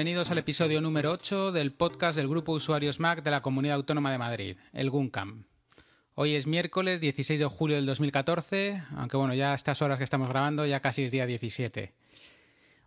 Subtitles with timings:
[0.00, 4.10] Bienvenidos al episodio número 8 del podcast del Grupo Usuarios Mac de la Comunidad Autónoma
[4.10, 5.44] de Madrid, el GUNCAM.
[6.14, 10.04] Hoy es miércoles 16 de julio del 2014, aunque bueno, ya a estas horas que
[10.04, 11.92] estamos grabando ya casi es día 17.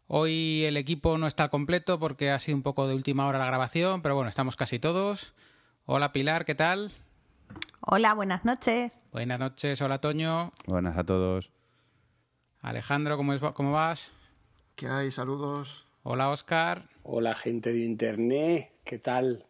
[0.07, 3.45] Hoy el equipo no está completo porque ha sido un poco de última hora la
[3.45, 5.35] grabación, pero bueno, estamos casi todos.
[5.85, 6.91] Hola Pilar, ¿qué tal?
[7.81, 8.97] Hola, buenas noches.
[9.11, 10.51] Buenas noches, hola Toño.
[10.65, 11.51] Buenas a todos.
[12.61, 14.11] Alejandro, ¿cómo, es, cómo vas?
[14.73, 15.11] ¿Qué hay?
[15.11, 15.85] Saludos.
[16.01, 16.89] Hola Oscar.
[17.05, 19.45] Hola gente de internet, ¿qué tal?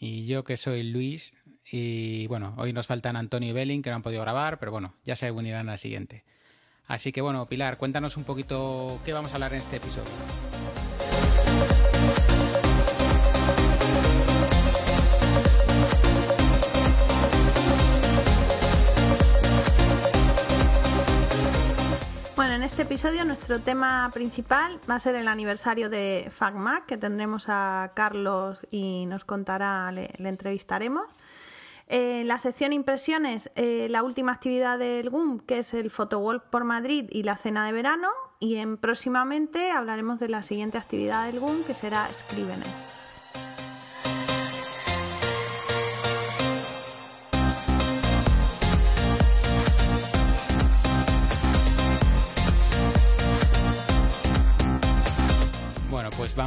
[0.00, 1.32] Y yo que soy Luis.
[1.70, 4.94] Y bueno, hoy nos faltan Antonio y Belling que no han podido grabar, pero bueno,
[5.04, 6.24] ya se unirán al siguiente.
[6.86, 10.10] Así que bueno, Pilar, cuéntanos un poquito qué vamos a hablar en este episodio.
[22.68, 27.92] Este episodio nuestro tema principal va a ser el aniversario de FacMac, que tendremos a
[27.94, 31.06] Carlos y nos contará, le, entrevistaremos.
[31.86, 36.64] En la sección impresiones, eh, la última actividad del GUM, que es el Photowalk por
[36.64, 38.10] Madrid y la cena de verano.
[38.38, 42.87] Y en próximamente hablaremos de la siguiente actividad del GUM, que será Scrivener.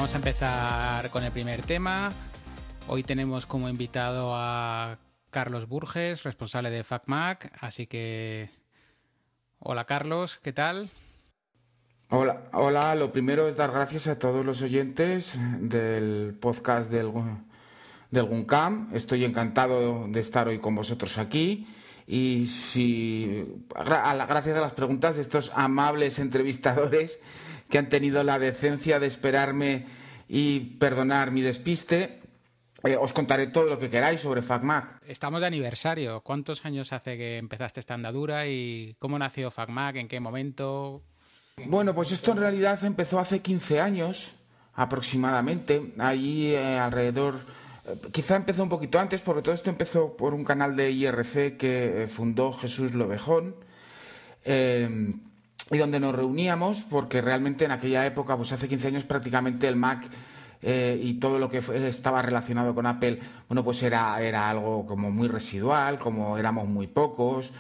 [0.02, 2.11] Vamos a empezar con el primer tema.
[2.88, 4.97] Hoy tenemos como invitado a
[5.30, 7.52] Carlos Burges, responsable de FacMac.
[7.61, 8.49] Así que,
[9.59, 10.89] hola Carlos, ¿qué tal?
[12.09, 12.95] Hola, hola.
[12.95, 17.11] Lo primero es dar gracias a todos los oyentes del podcast del,
[18.09, 18.89] del GUNCAM.
[18.95, 21.67] Estoy encantado de estar hoy con vosotros aquí.
[22.08, 27.20] Y si, gracias a las preguntas de estos amables entrevistadores
[27.71, 29.86] que han tenido la decencia de esperarme
[30.27, 32.20] y perdonar mi despiste,
[32.83, 35.02] eh, os contaré todo lo que queráis sobre FacMac.
[35.08, 36.21] Estamos de aniversario.
[36.21, 39.95] ¿Cuántos años hace que empezaste esta andadura y cómo nació FacMac?
[39.95, 41.02] ¿En qué momento?
[41.65, 44.36] Bueno, pues esto en realidad empezó hace 15 años
[44.73, 45.93] aproximadamente.
[45.98, 47.39] Allí eh, alrededor.
[47.86, 51.58] Eh, quizá empezó un poquito antes, porque todo esto empezó por un canal de IRC
[51.58, 53.55] que fundó Jesús Lobejón.
[55.71, 59.76] Y donde nos reuníamos, porque realmente en aquella época, pues hace 15 años, prácticamente el
[59.76, 60.04] Mac
[60.61, 65.09] eh, y todo lo que estaba relacionado con Apple, bueno, pues era, era algo como
[65.09, 67.52] muy residual, como éramos muy pocos.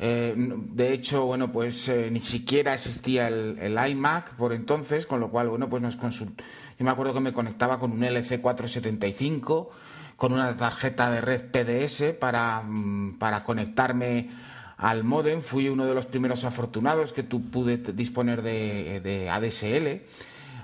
[0.00, 5.30] Eh, de hecho, bueno, pues eh, ni siquiera existía el, iMac por entonces, con lo
[5.30, 6.44] cual, bueno, pues nos consultó.
[6.78, 9.68] Yo me acuerdo que me conectaba con un LC475,
[10.16, 14.28] con una tarjeta de red PDS para, mm, para conectarme
[14.78, 15.42] al modem.
[15.42, 20.06] Fui uno de los primeros afortunados que tú pude disponer de, ADSL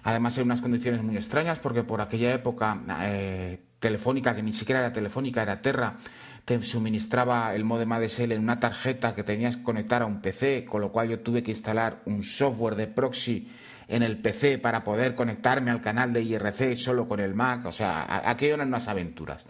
[0.06, 4.80] además en unas condiciones muy extrañas porque por aquella época eh, Telefónica, que ni siquiera
[4.80, 5.96] era Telefónica, era Terra,
[6.44, 10.66] te suministraba el modem ADSL en una tarjeta que tenías que conectar a un PC,
[10.66, 13.48] con lo cual yo tuve que instalar un software de proxy
[13.88, 17.72] en el PC para poder conectarme al canal de IRC solo con el Mac, o
[17.72, 19.46] sea, aquello eran unas aventuras.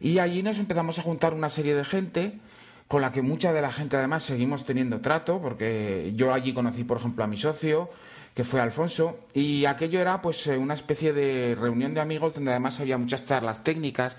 [0.00, 2.38] Y allí nos empezamos a juntar una serie de gente
[2.90, 6.82] con la que mucha de la gente además seguimos teniendo trato, porque yo allí conocí,
[6.82, 7.88] por ejemplo, a mi socio,
[8.34, 12.50] que fue Alfonso, y aquello era pues eh, una especie de reunión de amigos donde
[12.50, 14.16] además había muchas charlas técnicas,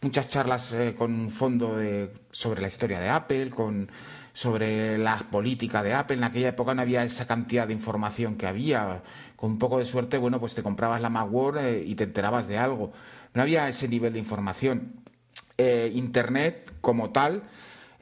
[0.00, 3.90] muchas charlas eh, con un fondo de, sobre la historia de Apple, con
[4.32, 6.16] sobre la política de Apple.
[6.16, 9.02] En aquella época no había esa cantidad de información que había.
[9.36, 12.48] Con un poco de suerte, bueno, pues te comprabas la Macworld eh, y te enterabas
[12.48, 12.90] de algo.
[13.34, 14.94] No había ese nivel de información.
[15.58, 17.42] Internet como tal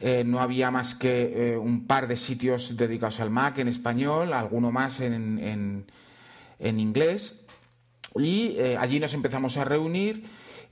[0.05, 4.33] eh, no había más que eh, un par de sitios dedicados al Mac en español,
[4.33, 5.87] alguno más en,
[6.59, 7.37] en, inglés.
[8.17, 10.25] Y eh, allí nos empezamos a reunir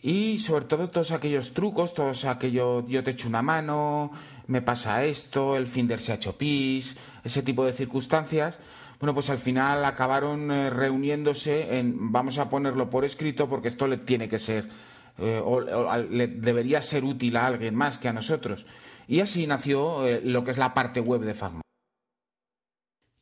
[0.03, 4.11] y sobre todo todos aquellos trucos, todos aquellos yo te echo una mano,
[4.49, 8.59] me pasa esto, el Finder se ha hecho pis, ese tipo de circunstancias.
[8.99, 13.99] Bueno, pues al final acabaron reuniéndose en vamos a ponerlo por escrito porque esto le
[13.99, 14.69] tiene que ser
[15.19, 18.67] o, o, le debería ser útil a alguien más que a nosotros.
[19.07, 21.63] Y así nació eh, lo que es la parte web de FacMac.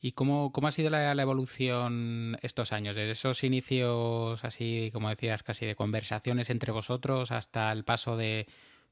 [0.01, 2.95] ¿Y cómo, cómo ha sido la, la, evolución estos años?
[2.95, 8.47] Desde esos inicios, así como decías, casi de conversaciones entre vosotros hasta el paso de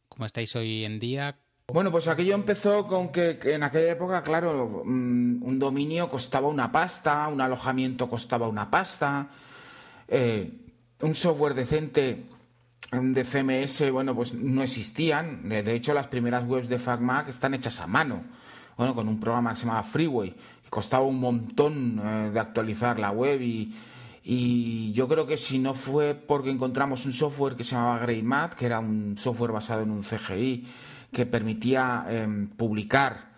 [0.08, 1.38] cómo estáis hoy en día.
[1.72, 6.49] Bueno, pues aquello empezó con que, que en aquella época, claro, mm, un dominio costaba
[6.49, 9.28] una pasta, un alojamiento costaba una pasta,
[10.08, 10.50] eh,
[11.02, 12.25] un software decente
[12.93, 15.49] de CMS, bueno, pues no existían.
[15.49, 18.23] De hecho, las primeras webs de FacMac están hechas a mano,
[18.77, 20.35] bueno, con un programa que se llamaba Freeway.
[20.71, 23.73] Costaba un montón eh, de actualizar la web y,
[24.93, 28.67] yo creo que si no fue porque encontramos un software que se llamaba GreyMat, que
[28.67, 30.67] era un software basado en un CGI,
[31.12, 33.31] que permitía em, publicar,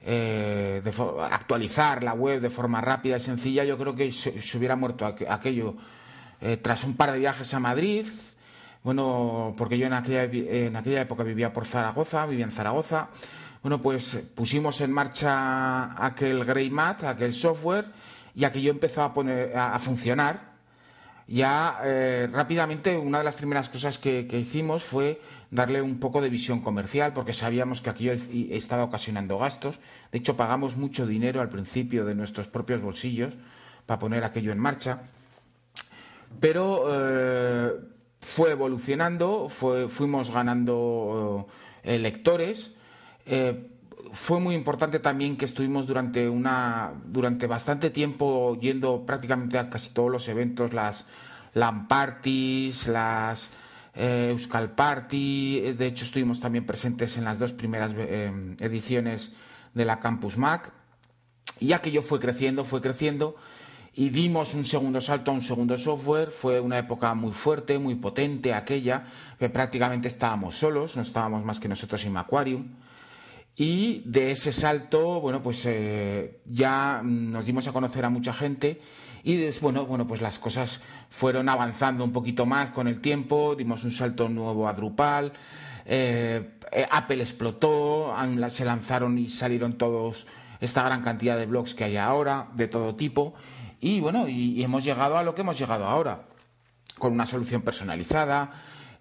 [0.00, 0.82] eh,
[1.30, 5.76] actualizar la web de forma rápida y sencilla, yo creo que se, hubiera muerto aquello.
[6.40, 8.06] Eh, tras un par de viajes a Madrid,
[8.84, 13.08] bueno, porque yo en aquella, en aquella época vivía por Zaragoza, vivía en Zaragoza,
[13.62, 17.86] bueno, pues pusimos en marcha aquel GreyMat, aquel software,
[18.34, 20.52] y aquello empezó a, poner, a, funcionar.
[21.28, 25.20] Ya eh, rápidamente una de las primeras cosas que, hicimos fue
[25.52, 28.14] darle un poco de visión comercial porque sabíamos que aquello
[28.50, 29.78] estaba ocasionando gastos.
[30.10, 33.34] De hecho, pagamos mucho dinero al principio de nuestros propios bolsillos
[33.86, 35.02] para poner aquello en marcha.
[36.40, 37.72] Pero eh,
[38.22, 41.46] fue evolucionando, fue, fuimos ganando
[41.82, 42.74] eh, lectores.
[44.12, 49.90] Fue muy importante también que estuvimos durante una durante bastante tiempo yendo prácticamente a casi
[49.90, 51.06] todos los eventos, las
[51.54, 53.50] LAN parties, las
[53.94, 55.72] eh, Euskal Party.
[55.72, 58.30] De hecho, estuvimos también presentes en las dos primeras eh,
[58.60, 59.32] ediciones
[59.74, 60.72] de la Campus Mac.
[61.60, 63.36] Y aquello fue creciendo, fue creciendo
[63.94, 66.30] y dimos un segundo salto a un segundo software.
[66.30, 69.04] Fue una época muy fuerte, muy potente aquella,
[69.38, 72.66] que prácticamente estábamos solos, no estábamos más que nosotros en Aquarium.
[73.54, 78.80] Y de ese salto, bueno, pues eh, ya nos dimos a conocer a mucha gente
[79.24, 80.80] y bueno, bueno, pues las cosas
[81.10, 85.32] fueron avanzando un poquito más con el tiempo, dimos un salto nuevo a Drupal,
[85.84, 88.12] eh, eh, Apple explotó,
[88.48, 90.26] se lanzaron y salieron todos
[90.60, 93.34] esta gran cantidad de blogs que hay ahora, de todo tipo,
[93.82, 96.28] y bueno, y hemos llegado a lo que hemos llegado ahora,
[96.98, 98.50] con una solución personalizada,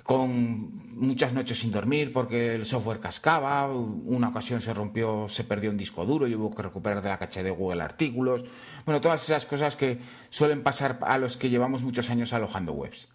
[0.03, 5.69] con muchas noches sin dormir porque el software cascaba, una ocasión se rompió, se perdió
[5.69, 8.43] un disco duro y hubo que recuperar de la caché de Google artículos.
[8.85, 9.99] Bueno, todas esas cosas que
[10.29, 13.07] suelen pasar a los que llevamos muchos años alojando webs.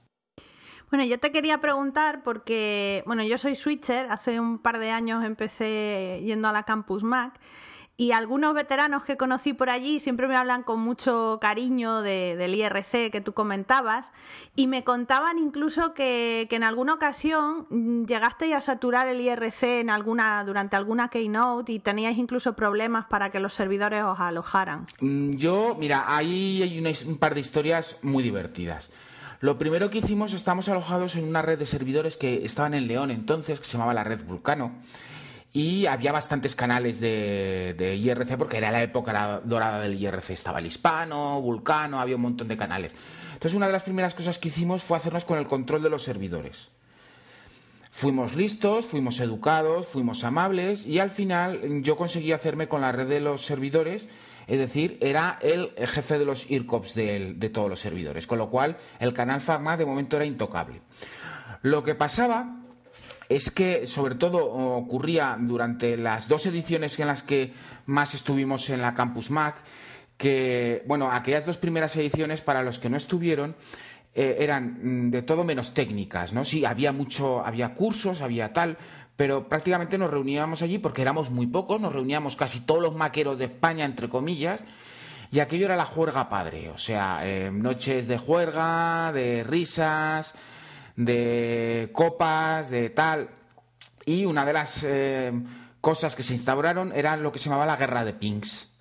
[0.91, 5.25] Bueno, yo te quería preguntar porque, bueno, yo soy switcher, hace un par de años
[5.25, 7.41] empecé yendo a la Campus Mac
[7.99, 13.11] y algunos veteranos que conocí por allí siempre me hablan con mucho cariño del IRC
[13.11, 14.13] que tú comentabas
[14.55, 19.91] y me contaban incluso que, en alguna ocasión mm, llegasteis a saturar el IRC en
[19.91, 24.87] alguna, durante alguna keynote y teníais incluso problemas para que los servidores os alojaran.
[25.01, 28.91] Mm, yo, mira, ahí hay un par de historias muy divertidas.
[29.41, 33.11] Lo primero que hicimos, estamos alojados en una red de servidores que estaban en León
[33.11, 34.73] entonces, que se llamaba la red Vulcano
[35.57, 40.29] y había bastantes canales de, IRC porque era la época dorada del IRC.
[40.29, 42.95] Estaba el hispano, Vulcano, había un montón de canales.
[43.33, 46.03] Entonces una de las primeras cosas que hicimos fue hacernos con el control de los
[46.03, 46.69] servidores.
[47.91, 53.09] Fuimos listos, fuimos educados, fuimos amables y al final yo conseguí hacerme con la red
[53.09, 54.09] de los servidores,
[54.47, 58.51] es decir, era el jefe de los IRCOPs de, de todos los servidores, con lo
[58.51, 60.83] cual el canal FAGMA de momento era intocable.
[61.63, 62.66] Lo que pasaba
[63.29, 67.53] es que sobre todo ocurría durante las dos ediciones en las que
[67.87, 69.57] más estuvimos en la Campus Mac,
[70.17, 73.55] que, bueno, aquellas dos primeras ediciones, para los que no estuvieron,
[74.15, 76.45] eh, eran mm, de todo menos técnicas, ¿no?
[76.45, 78.79] Sí, había mucho, había cursos, había tal,
[79.17, 83.39] pero prácticamente nos reuníamos allí porque éramos muy pocos, nos reuníamos casi todos los maqueros
[83.39, 84.65] de España, entre comillas,
[85.31, 90.33] y aquello era la juerga padre, o sea, eh, noches de juerga, de risas,
[90.97, 93.29] de copas, de tal.
[94.05, 95.33] Y una de las eh,
[95.81, 98.73] cosas que se instauraron era lo que se llamaba la guerra de pings.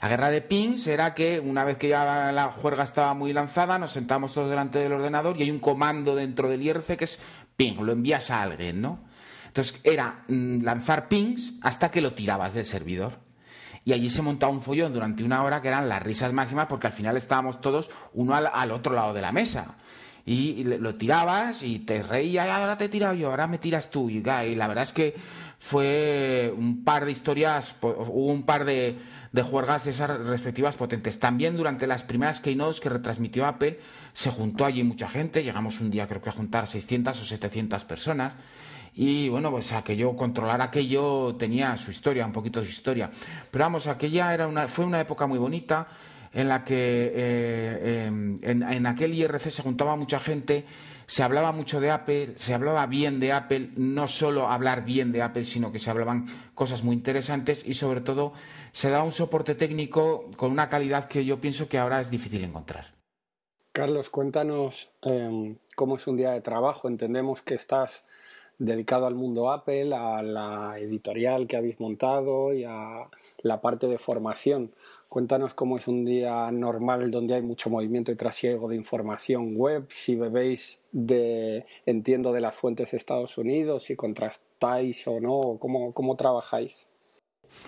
[0.00, 3.78] La guerra de pings era que una vez que ya la juerga estaba muy lanzada,
[3.78, 7.20] nos sentamos todos delante del ordenador y hay un comando dentro del IRC que es
[7.56, 8.98] ping, lo envías a alguien, ¿no?
[9.46, 13.18] Entonces era mm, lanzar pings hasta que lo tirabas del servidor.
[13.86, 16.86] Y allí se montaba un follón durante una hora que eran las risas máximas porque
[16.86, 19.76] al final estábamos todos uno al otro lado de la mesa
[20.26, 24.08] y, lo tirabas y te reías, ahora te he tirado yo, ahora me tiras tú.
[24.08, 25.14] Y, la verdad es que
[25.58, 28.96] fue un par de historias, hubo un par de,
[29.32, 31.18] de juergas de esas respectivas potentes.
[31.18, 33.78] También durante las primeras keynotes que retransmitió Apple,
[34.12, 37.84] se juntó allí mucha gente, llegamos un día creo que a juntar 600 o 700
[37.84, 38.36] personas.
[38.96, 43.10] Y bueno, pues aquello, controlar aquello tenía su historia, un poquito de historia.
[43.50, 45.88] Pero vamos, aquella era una, fue una época muy bonita
[46.34, 50.64] en la que eh, em, en, aquel IRC se juntaba mucha gente,
[51.06, 55.22] se hablaba mucho de Apple, se hablaba bien de Apple, no solo hablar bien de
[55.22, 58.32] Apple, sino que se hablaban cosas muy interesantes y sobre todo
[58.72, 62.42] se daba un soporte técnico con una calidad que yo pienso que ahora es difícil
[62.42, 62.94] encontrar.
[63.72, 66.88] Carlos, cuéntanos em, cómo es un día de trabajo.
[66.88, 68.04] Entendemos que estás
[68.58, 73.08] dedicado al mundo Apple, a la editorial que habéis montado y a
[73.42, 74.72] la parte de formación.
[75.14, 79.86] Cuéntanos cómo es un día normal donde hay mucho movimiento y trasiego de información web,
[79.88, 85.94] si bebéis de, entiendo, de las fuentes de Estados Unidos, si contrastáis o no, cómo,
[85.94, 86.88] cómo trabajáis.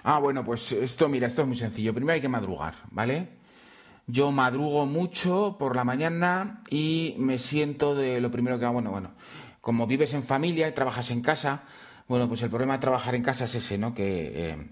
[0.02, 1.94] Ah, bueno, pues esto, mira, esto es muy sencillo.
[1.94, 3.28] Primero hay que madrugar, ¿vale?
[4.08, 8.90] Yo madrugo mucho por la mañana y me siento de lo primero que hago, bueno,
[8.90, 9.12] bueno,
[9.60, 11.62] como vives en familia y trabajas en casa,
[12.08, 13.94] bueno, pues el problema de trabajar en casa es ese, ¿no?
[13.94, 14.68] Que eh,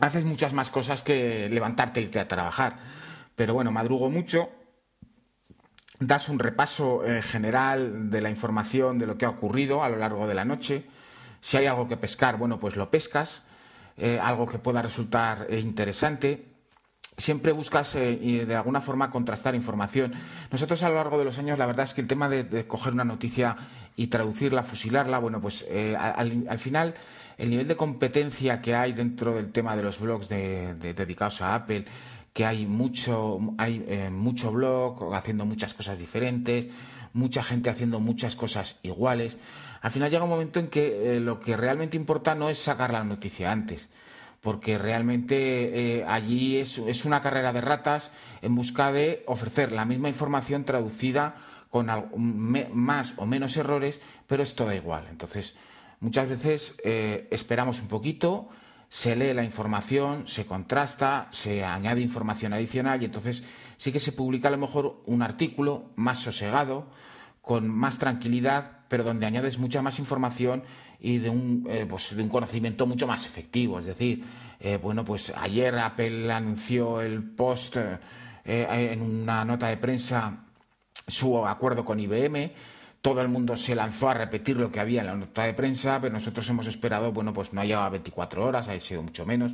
[0.00, 2.76] haces muchas más cosas que levantarte y irte a trabajar.
[3.36, 4.50] Pero bueno, madrugo mucho,
[5.98, 9.96] das un repaso eh, general de la información de lo que ha ocurrido a lo
[9.96, 10.84] largo de la noche.
[11.40, 13.42] Si hay algo que pescar, bueno, pues lo pescas.
[13.96, 16.46] Eh, algo que pueda resultar eh, interesante.
[17.16, 20.14] Siempre buscas de alguna forma contrastar información.
[20.50, 22.92] Nosotros a lo largo de los años, la verdad es que el tema de, coger
[22.92, 23.54] una noticia
[23.94, 25.64] y traducirla, fusilarla, bueno, pues
[25.96, 26.96] al, final
[27.38, 31.84] el nivel de competencia que hay dentro del tema de los blogs dedicados a Apple,
[32.32, 36.68] que hay mucho, hay mucho blog haciendo muchas cosas diferentes,
[37.14, 39.38] mucha gente haciendo muchas cosas iguales.
[39.80, 42.92] Al final llega un momento en que eh, lo que realmente importa no es sacar
[42.92, 43.88] la noticia antes,
[44.40, 48.10] porque realmente eh, allí es, una carrera de ratas
[48.42, 51.36] en busca de ofrecer la misma información traducida
[51.70, 51.90] con
[52.72, 55.06] más o menos errores, pero es toda igual.
[55.10, 55.56] Entonces,
[56.04, 58.50] muchas veces eh, esperamos un poquito,
[58.90, 63.42] se lee la información, se contrasta, se añade información adicional y entonces
[63.78, 66.86] sí que se publica a lo mejor un artículo más sosegado,
[67.40, 70.62] con más tranquilidad, pero donde añades mucha más información
[71.00, 73.80] y de un, eh, pues de un conocimiento mucho más efectivo.
[73.80, 74.22] Es decir,
[74.60, 77.76] eh, bueno, pues ayer Apple anunció el post
[78.46, 80.44] en una nota de prensa
[81.08, 82.52] su acuerdo con IBM.
[83.04, 86.00] Todo el mundo se lanzó a repetir lo que había en la nota de prensa,
[86.00, 89.26] pero nosotros hemos esperado, bueno, pues no ha llegado a 24 horas, ha sido mucho
[89.26, 89.52] menos,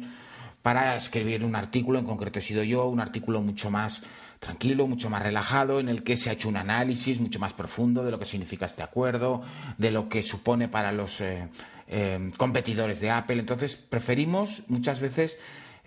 [0.63, 4.05] para escribir un artículo, en concreto he sido yo, un artículo mucho más
[4.39, 8.05] tranquilo, mucho más relajado, en el que se ha hecho un análisis mucho más profundo
[8.05, 9.43] de lo que significa este acuerdo,
[9.79, 11.49] de lo que supone para los eh,
[11.89, 13.41] eh, competidores de Apple.
[13.41, 15.39] Entonces, preferimos muchas veces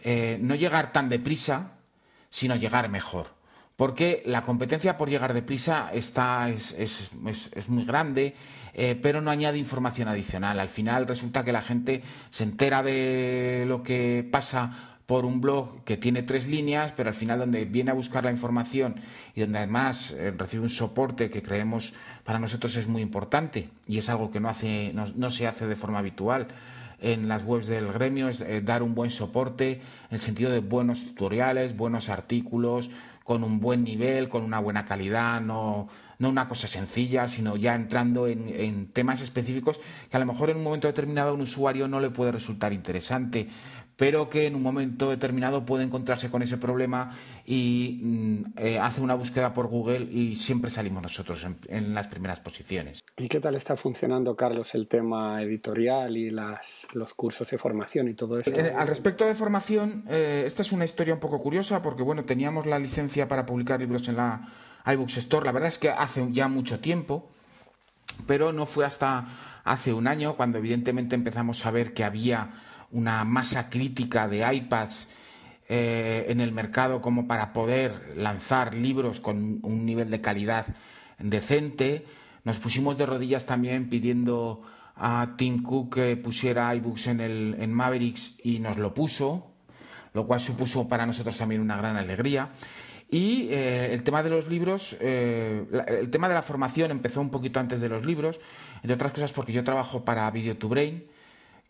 [0.03, 1.71] eh, no llegar tan deprisa,
[2.29, 3.41] sino llegar mejor.
[3.83, 7.11] Porque la competencia por llegar deprisa está, es, es,
[7.53, 8.33] es, muy grande,
[9.01, 10.57] pero no añade información adicional.
[10.61, 15.83] Al final resulta que la gente se entera de lo que pasa por un blog
[15.83, 18.95] que tiene tres líneas, pero al final donde viene a buscar la información
[19.35, 23.97] y donde además eh, recibe un soporte que creemos para nosotros es muy importante y
[23.97, 26.47] es algo que no, hace, no, se hace de forma habitual
[27.01, 30.59] en las webs del gremio, es eh, dar un buen soporte en el sentido de
[30.59, 32.89] buenos tutoriales, buenos artículos,
[33.23, 35.87] con un buen nivel, con una buena calidad, no,
[36.19, 40.49] no una cosa sencilla, sino ya entrando en, en, temas específicos que a lo mejor
[40.49, 43.47] en un momento determinado a un usuario no le puede resultar interesante,
[43.95, 49.01] pero que en un momento determinado puede encontrarse con ese problema y mm, eh, hace
[49.01, 53.03] una búsqueda por Google y siempre salimos nosotros en, las primeras posiciones.
[53.17, 58.07] ¿Y qué tal está funcionando, Carlos, el tema editorial y las, los cursos de formación
[58.07, 58.51] y todo eso?
[58.51, 62.25] Eh, al respecto de formación, eh, esta es una historia un poco curiosa porque, bueno,
[62.25, 64.41] teníamos la licencia para publicar libros en la
[64.85, 67.29] iBooks Store, la verdad es que hace ya mucho tiempo,
[68.27, 69.27] pero no fue hasta
[69.63, 72.51] hace un año cuando evidentemente empezamos a ver que había
[72.93, 75.07] una masa crítica de iPads
[75.67, 80.65] eh, en el mercado como para poder lanzar libros con un nivel de calidad
[81.19, 82.05] decente.
[82.43, 84.61] Nos pusimos de rodillas también pidiendo
[84.95, 89.51] a Tim Cook que pusiera iBooks en, el, Mavericks y nos lo puso,
[90.13, 92.49] lo cual supuso para nosotros también una gran alegría.
[93.09, 97.29] Y eh, el tema de los libros, eh, el tema de la formación empezó un
[97.29, 98.39] poquito antes de los libros,
[98.81, 101.05] entre otras cosas porque yo trabajo para Video to Brain,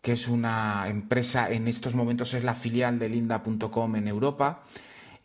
[0.04, 4.64] que es una empresa, en estos momentos es la filial de linda.com en Europa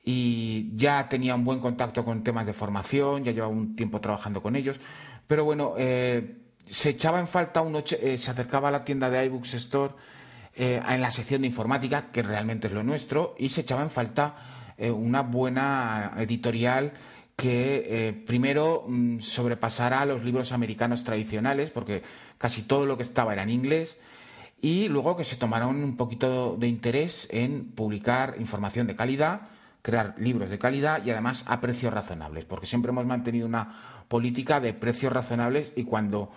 [0.05, 4.41] y ya tenía un buen contacto con temas de formación, ya llevaba un tiempo trabajando
[4.41, 4.79] con ellos,
[5.27, 9.25] pero bueno, eh, se echaba en falta, uno eh, se acercaba a la tienda de
[9.25, 9.95] iBooks Store
[10.55, 13.89] eh, en la sección de informática, que realmente es lo nuestro, y se echaba en
[13.89, 14.35] falta
[14.77, 16.93] una buena editorial
[17.35, 22.01] que primero mm, sobrepasara a los libros americanos tradicionales, porque
[22.37, 23.97] casi todo lo que estaba era en inglés,
[24.61, 29.41] y luego que se tomaron un poquito de interés en publicar información de calidad,
[29.81, 34.59] crear libros de calidad y además a precios razonables, porque siempre hemos mantenido una política
[34.59, 36.31] de precios razonables y cuando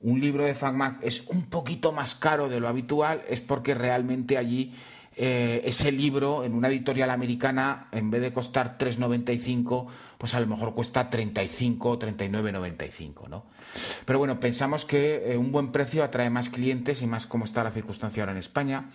[0.00, 4.38] un libro de FacMac es un poquito más caro de lo habitual es porque realmente
[4.38, 4.72] allí
[5.20, 10.46] eh, ese libro en una editorial americana, en vez de costar 3,95, pues a lo
[10.46, 13.46] mejor cuesta 35 o 39,95, ¿no?
[14.04, 17.64] Pero bueno, pensamos que eh, un buen precio atrae más clientes y más como está
[17.64, 18.90] la circunstancia ahora en España.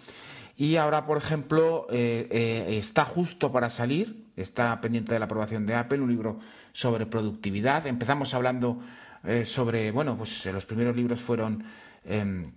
[0.56, 5.76] Y ahora, por ejemplo, eh, está justo para salir, está pendiente de la aprobación de
[5.76, 6.40] Apple, un libro
[6.72, 7.86] sobre productividad.
[7.86, 8.80] Empezamos hablando
[9.44, 11.66] sobre, bueno, pues los primeros libros fueron
[12.06, 12.52] em,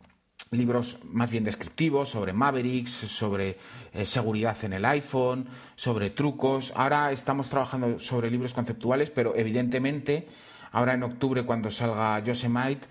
[0.51, 3.59] libros más bien descriptivos sobre Mavericks, sobre
[4.05, 6.73] seguridad en el iPhone, sobre trucos.
[6.77, 10.29] Ahora estamos trabajando sobre libros conceptuales, pero evidentemente
[10.73, 12.87] ahora en octubre cuando salga Yosemite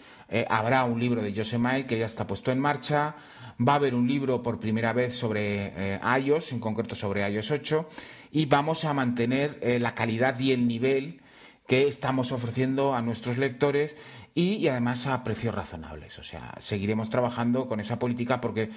[0.49, 3.15] habrá un libro de Yosemite que ya está puesto en marcha.
[3.57, 7.51] Va a haber un libro por primera vez sobre eh, iOS, en concreto sobre iOS
[7.51, 7.89] 8,
[8.31, 11.21] y vamos a mantener eh, la calidad y el nivel
[11.65, 13.95] que estamos ofreciendo a nuestros lectores
[14.35, 16.19] y, además a precios razonables.
[16.19, 18.69] O sea, seguiremos trabajando con esa política porque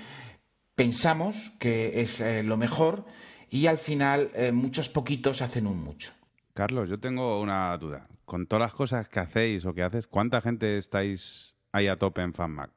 [0.75, 3.05] pensamos que es eh, lo mejor
[3.50, 6.12] y al final muchos poquitos hacen un mucho.
[6.59, 8.09] Carlos, yo tengo una duda.
[8.25, 12.21] Con todas las cosas que hacéis o que haces, ¿cuánta gente estáis ahí a tope
[12.21, 12.73] en FanMac?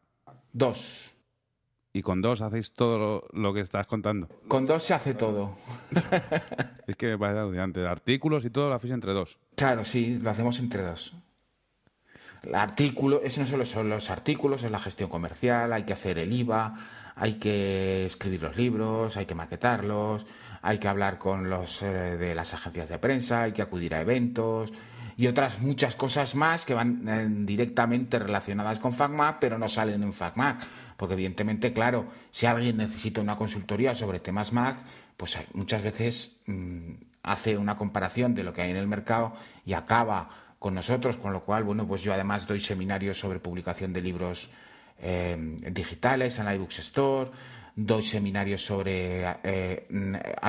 [0.54, 1.12] Dos.
[1.92, 4.30] ¿Y con dos hacéis todo lo, que estás contando?
[4.48, 5.58] Con dos se hace todo.
[6.88, 7.86] es que me parece alucinante.
[7.86, 9.40] Artículos y todo lo hacéis entre dos.
[9.56, 11.16] Claro, sí, lo hacemos entre dos.
[12.54, 16.34] Artículo, eso no solo son los artículos, es la gestión comercial, hay que hacer el
[16.34, 16.74] IVA,
[17.16, 20.26] hay que escribir los libros, hay que maquetarlos,
[20.62, 24.02] hay que hablar con los eh, de las agencias de prensa, hay que acudir a
[24.02, 24.74] eventos
[25.18, 30.02] y otras muchas cosas más que van eh, directamente relacionadas con FacMac, pero no salen
[30.02, 30.66] en FacMac
[31.02, 34.78] porque evidentemente, claro, si alguien necesita una consultoría sobre temas Mac,
[35.18, 36.92] pues muchas veces mm,
[37.24, 39.34] hace una comparación de lo que hay en el mercado
[39.66, 40.30] y acaba
[40.62, 44.48] con nosotros, con lo cual, bueno, pues yo además doy seminarios sobre publicación de libros
[45.00, 45.36] eh,
[45.72, 47.32] digitales en iBooks Store,
[47.76, 49.88] doy seminarios sobre eh,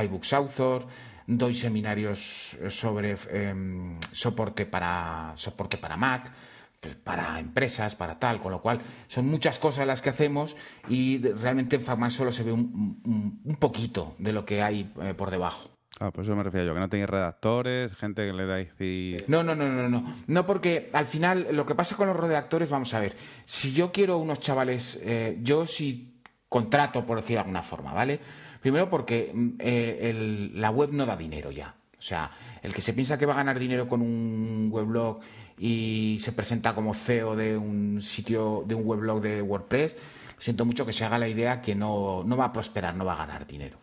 [0.04, 0.86] iBooks Author,
[1.26, 6.30] doy seminarios sobre em, soporte para soporte para Mac
[6.78, 10.56] pues, para empresas, para tal, con lo cual son muchas cosas las que hacemos
[10.90, 15.14] y realmente en FacMac solo se ve un, un, poquito de lo que hay eh,
[15.14, 15.70] por debajo.
[16.02, 19.28] Ah, por eso me refiero yo, que no tenéis redactores, gente que le dais...
[19.28, 20.14] No, no, no, no, no.
[20.26, 23.92] No, porque al final lo que pasa con los redactores, vamos a ver, si yo
[23.92, 28.18] quiero unos chavales, eh, yo sí contrato, por decir de alguna forma, ¿vale?
[28.60, 31.74] Primero porque mm, eh, la web no da dinero ya.
[31.96, 35.20] O sea, el que se piensa que va a ganar dinero con un weblog
[35.56, 39.96] y se presenta como CEO de un sitio, de un weblog de WordPress,
[40.36, 43.18] siento mucho que se haga la idea que no, va a prosperar, no va a
[43.18, 43.78] ganar dinero.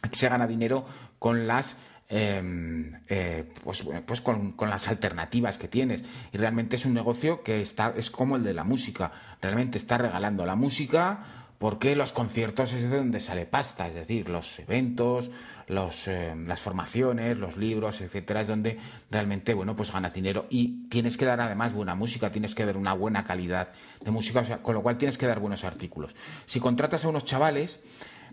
[0.00, 0.86] Aquí se gana dinero
[1.22, 1.76] con las
[2.08, 6.02] em, eh, pues, pues con, las alternativas que tienes.
[6.32, 9.12] Y realmente es un negocio que está, es como el de la música.
[9.40, 11.20] Realmente está regalando la música
[11.60, 15.30] porque los conciertos es de donde sale pasta, es decir, los eventos,
[15.68, 20.88] los, eh, las formaciones, los libros, etcétera, es donde realmente, bueno, pues ganas dinero y
[20.88, 23.68] tienes que dar además buena música, tienes que dar una buena calidad
[24.04, 26.16] de música, con lo cual tienes que dar buenos artículos.
[26.46, 27.80] Si contratas a unos chavales,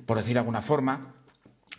[0.08, 1.02] por decir de alguna forma,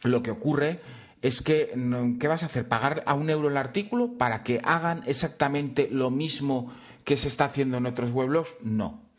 [0.03, 0.81] lo que ocurre
[1.23, 1.73] es que,
[2.19, 2.67] ¿qué vas a hacer?
[2.69, 6.73] ¿Pagar a un euro el artículo para que hagan exactamente lo mismo
[7.05, 8.55] que se está haciendo en otros pueblos?
[8.63, 9.11] No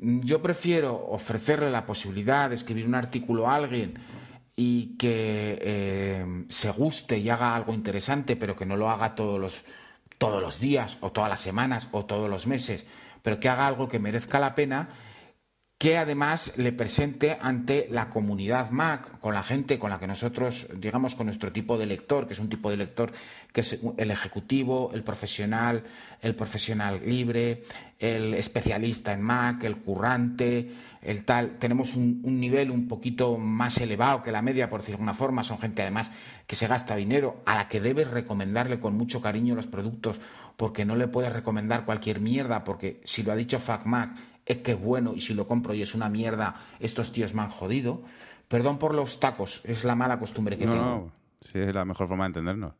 [0.00, 3.98] yo prefiero ofrecerle la posibilidad de escribir un artículo a alguien
[4.54, 9.40] y que eh, se guste y haga algo interesante, pero que no lo haga todos
[9.40, 9.64] los,
[10.18, 12.86] todos los días o todas las semanas o todos los meses,
[13.22, 14.88] pero que haga algo que merezca la pena
[15.78, 20.66] que además le presente ante la comunidad Mac, con la gente con la que nosotros,
[20.74, 23.12] digamos, con nuestro tipo de lector, que es un tipo de lector
[23.52, 25.84] que es el ejecutivo, el profesional,
[26.20, 27.62] el profesional libre,
[28.00, 30.68] el especialista en Mac, el currante,
[31.00, 31.58] el tal.
[31.58, 35.44] Tenemos un, nivel un poquito más elevado que la media, por decir de alguna forma.
[35.44, 36.10] Son gente además
[36.48, 40.20] que se gasta dinero, a la que debes recomendarle con mucho cariño los productos,
[40.56, 44.72] porque no le puedes recomendar cualquier mierda, porque si lo ha dicho FacMac, es que
[44.72, 48.02] es bueno y si lo compro y es una mierda, estos tíos me han jodido.
[48.48, 50.76] Perdón por los tacos, es la mala costumbre que tengo.
[50.76, 52.72] No, sí, es la mejor forma de entendernos.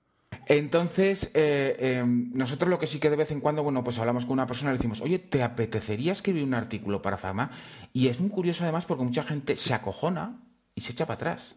[0.46, 4.24] Entonces, eh, eh, nosotros lo que sí que de vez en cuando, bueno, pues hablamos
[4.24, 7.50] con una persona y le decimos, oye, ¿te apetecería escribir un artículo para Fama?
[7.92, 10.40] Y es muy curioso además porque mucha gente se acojona
[10.74, 11.54] y se echa para atrás.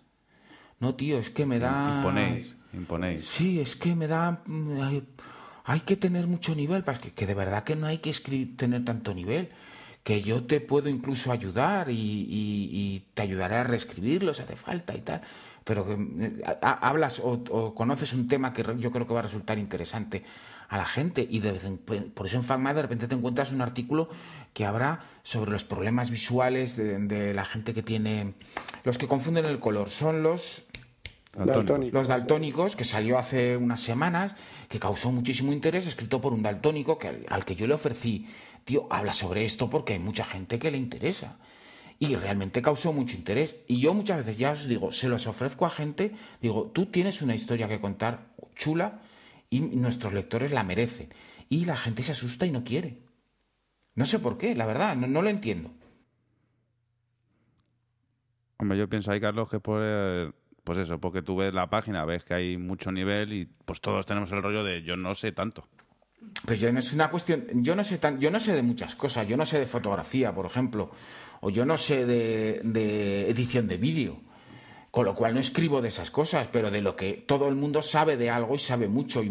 [0.81, 1.97] No, tío, es que me da...
[1.97, 3.25] Imponéis, imponéis.
[3.25, 4.43] Sí, es que me da...
[5.63, 8.57] Hay, que tener mucho nivel, para que, que de verdad que no hay que escribir,
[8.57, 9.51] tener tanto nivel
[10.03, 15.01] que yo te puedo incluso ayudar y, te ayudaré a reescribirlo si hace falta y
[15.01, 15.21] tal.
[15.63, 19.59] Pero que eh, hablas o, conoces un tema que yo creo que va a resultar
[19.59, 20.23] interesante
[20.69, 21.53] a la gente y de
[22.15, 24.09] por eso en FacMa de repente te encuentras un artículo
[24.53, 28.35] que habrá sobre los problemas visuales de, la gente que tiene
[28.85, 30.65] los que confunden el color son los
[31.33, 31.93] Daltónicos.
[31.93, 34.35] Los daltónicos, que salió hace unas semanas,
[34.67, 38.27] que causó muchísimo interés, escrito por un daltónico que, al que yo le ofrecí
[38.63, 41.37] tío, habla sobre esto porque hay mucha gente que le interesa.
[41.99, 43.57] y realmente causó mucho interés.
[43.67, 47.21] Y yo muchas veces ya os digo, se los ofrezco a gente, digo, tú tienes
[47.21, 49.01] una historia que contar chula
[49.51, 51.13] y nuestros lectores la merecen.
[51.47, 53.03] Y la gente se asusta y no quiere.
[53.93, 55.69] No sé por qué, la verdad, no, lo entiendo.
[58.57, 59.81] Hombre, yo pienso ahí, Carlos, que por,
[60.63, 64.05] pues eso, porque tú ves la página, ves que hay mucho nivel y pues todos
[64.05, 65.67] tenemos el rollo de yo no sé tanto.
[66.45, 68.95] Pues yo no es una cuestión, yo no sé tan, yo no sé de muchas
[68.95, 70.91] cosas, yo no sé de fotografía, por ejemplo,
[71.41, 74.19] o yo no sé de, edición de vídeo,
[74.89, 77.81] con lo cual no escribo de esas cosas, pero de lo que todo el mundo
[77.81, 79.29] sabe de algo y sabe mucho, y,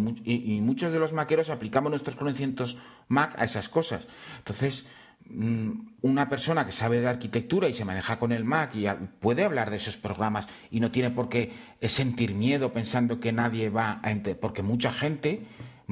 [0.61, 4.07] muchos de los maqueros aplicamos nuestros conocimientos Mac a esas cosas.
[4.39, 4.87] Entonces,
[5.29, 5.71] mm,
[6.03, 8.87] una persona que sabe de arquitectura y se maneja con el Mac y
[9.21, 13.69] puede hablar de esos programas y no tiene por qué sentir miedo pensando que nadie
[13.69, 15.47] va a entender, porque mucha gente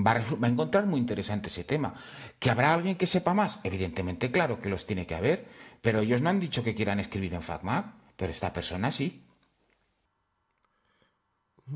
[0.05, 1.95] va a, encontrar muy interesante ese tema.
[2.39, 3.61] ¿Que habrá alguien que sepa más?
[3.65, 5.49] Evidentemente, claro que los tiene que haber,
[5.81, 9.25] pero ellos no han dicho que quieran escribir en FacMac, pero esta persona sí.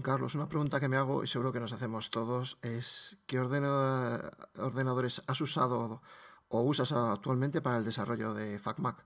[0.03, 5.23] Carlos, una pregunta que me hago y seguro que nos hacemos todos es ¿qué ordenadores
[5.27, 6.01] has usado
[6.49, 9.05] o usas actualmente para el desarrollo de FacMac?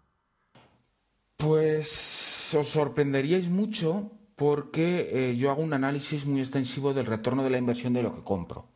[1.36, 7.50] Pues os sorprenderíais mucho porque eh, yo hago un análisis muy extensivo del retorno de
[7.50, 8.68] la inversión de lo que compro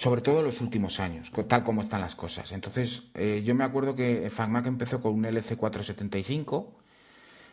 [0.00, 2.52] sobre todo en los últimos años, tal como están las cosas.
[2.52, 6.68] Entonces, eh, yo me acuerdo que FacMac empezó con un LC475,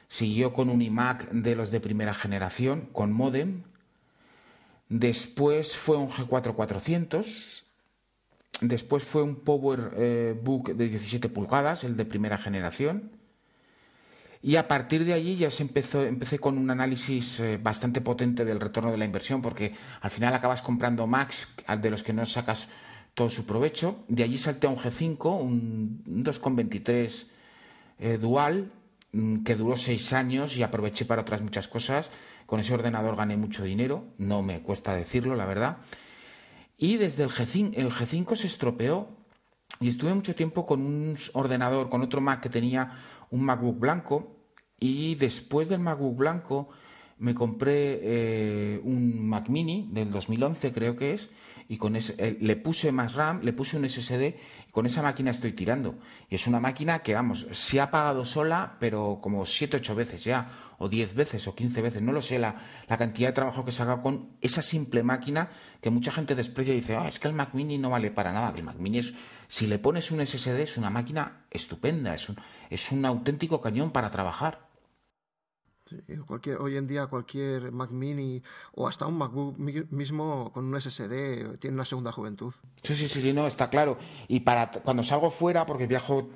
[0.07, 3.63] siguió con un iMac de los de primera generación, con modem,
[4.88, 7.65] después fue un G4400,
[8.62, 13.12] después fue un PowerBook eh, de 17 pulgadas, el de primera generación,
[14.41, 18.45] y a partir de allí ya se empezó, empecé con un análisis eh, bastante potente
[18.45, 21.50] del retorno de la inversión, porque al final acabas comprando Max
[21.82, 22.69] de los que no sacas
[23.13, 24.04] todo su provecho.
[24.08, 27.28] De allí salté a un G5, un 2,23
[28.00, 28.71] eh, dual,
[29.12, 32.12] mm, que duró seis años y aproveché para otras muchas cosas.
[32.45, 35.78] Con ese ordenador gané mucho dinero, no me cuesta decirlo, la verdad.
[36.78, 39.10] Y desde el G5, el G5 se estropeó
[39.80, 42.91] y estuve mucho tiempo con un ordenador, con otro Mac que tenía
[43.31, 44.37] un MacBook blanco
[44.79, 46.69] y después del MacBook blanco
[47.19, 51.32] me compré eh, un Mac Mini del 2011 creo que es
[51.69, 54.36] y con ese le puse más RAM, le puse un SSD
[54.69, 55.95] y con esa máquina estoy tirando.
[56.30, 60.23] Y es una máquina que vamos, se ha apagado sola, pero como 7 8 veces
[60.23, 62.56] ya o 10 veces o 15 veces, no lo sé la,
[62.88, 65.49] la cantidad de trabajo que se haga con esa simple máquina
[65.82, 68.32] que mucha gente desprecia y dice, "Ah, es que el Mac Mini no vale para
[68.32, 69.13] nada", que el Mac Mini es
[69.49, 72.38] si le pones un SSD es una máquina estupenda, es un,
[72.69, 74.66] es un auténtico cañón para trabajar.
[75.88, 78.43] Sí, cualquier, hoy en día cualquier Mac mini
[78.76, 82.54] o hasta un MacBook mismo con un SSD tiene una segunda juventud.
[82.84, 83.97] Sí, sí, sí, no, está claro.
[84.28, 86.30] Y para cuando salgo fuera, porque viajo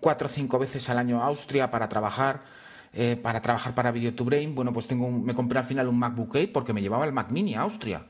[0.00, 2.44] cuatro o cinco veces al año a Austria para trabajar,
[2.92, 5.98] eh, para trabajar para Video to Brain, bueno, pues tengo me compré al final un
[5.98, 8.06] MacBook Air porque me llevaba el Mac Mini a Austria.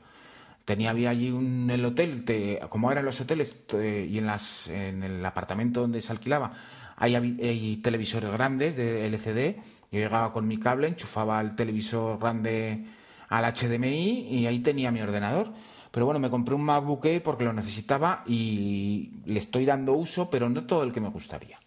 [0.65, 2.25] Tenía había allí un, el hotel,
[2.69, 6.53] como eran los hoteles y en, las, en el apartamento donde se alquilaba,
[6.97, 9.61] hay, televisores grandes de LCD.
[9.99, 12.85] Llegaba con mi cable, enchufaba el televisor grande
[13.29, 15.53] al HDMI y ahí tenía mi ordenador.
[15.91, 20.49] Pero bueno, me compré un MacBook porque lo necesitaba y le estoy dando uso, pero
[20.49, 21.57] no todo el que me gustaría.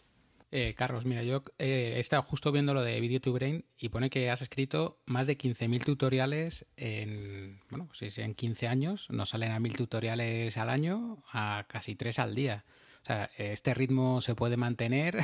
[0.50, 3.90] Eh, Carlos, mira, yo eh, he estado justo viendo lo de Video to Brain y
[3.90, 9.08] pone que has escrito más de 15.000 tutoriales en, bueno, pues en 15 años.
[9.10, 12.64] Nos salen a 1.000 tutoriales al año, a casi 3 al día.
[13.02, 15.18] O sea, ¿este ritmo se puede mantener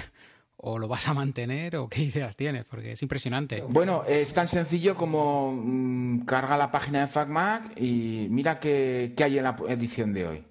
[0.56, 2.64] o lo vas a mantener o qué ideas tienes?
[2.64, 3.62] Porque es impresionante.
[3.68, 9.24] Bueno, es tan sencillo como mm, carga la página de FacMac y mira qué, qué
[9.24, 10.44] hay en la edición de hoy.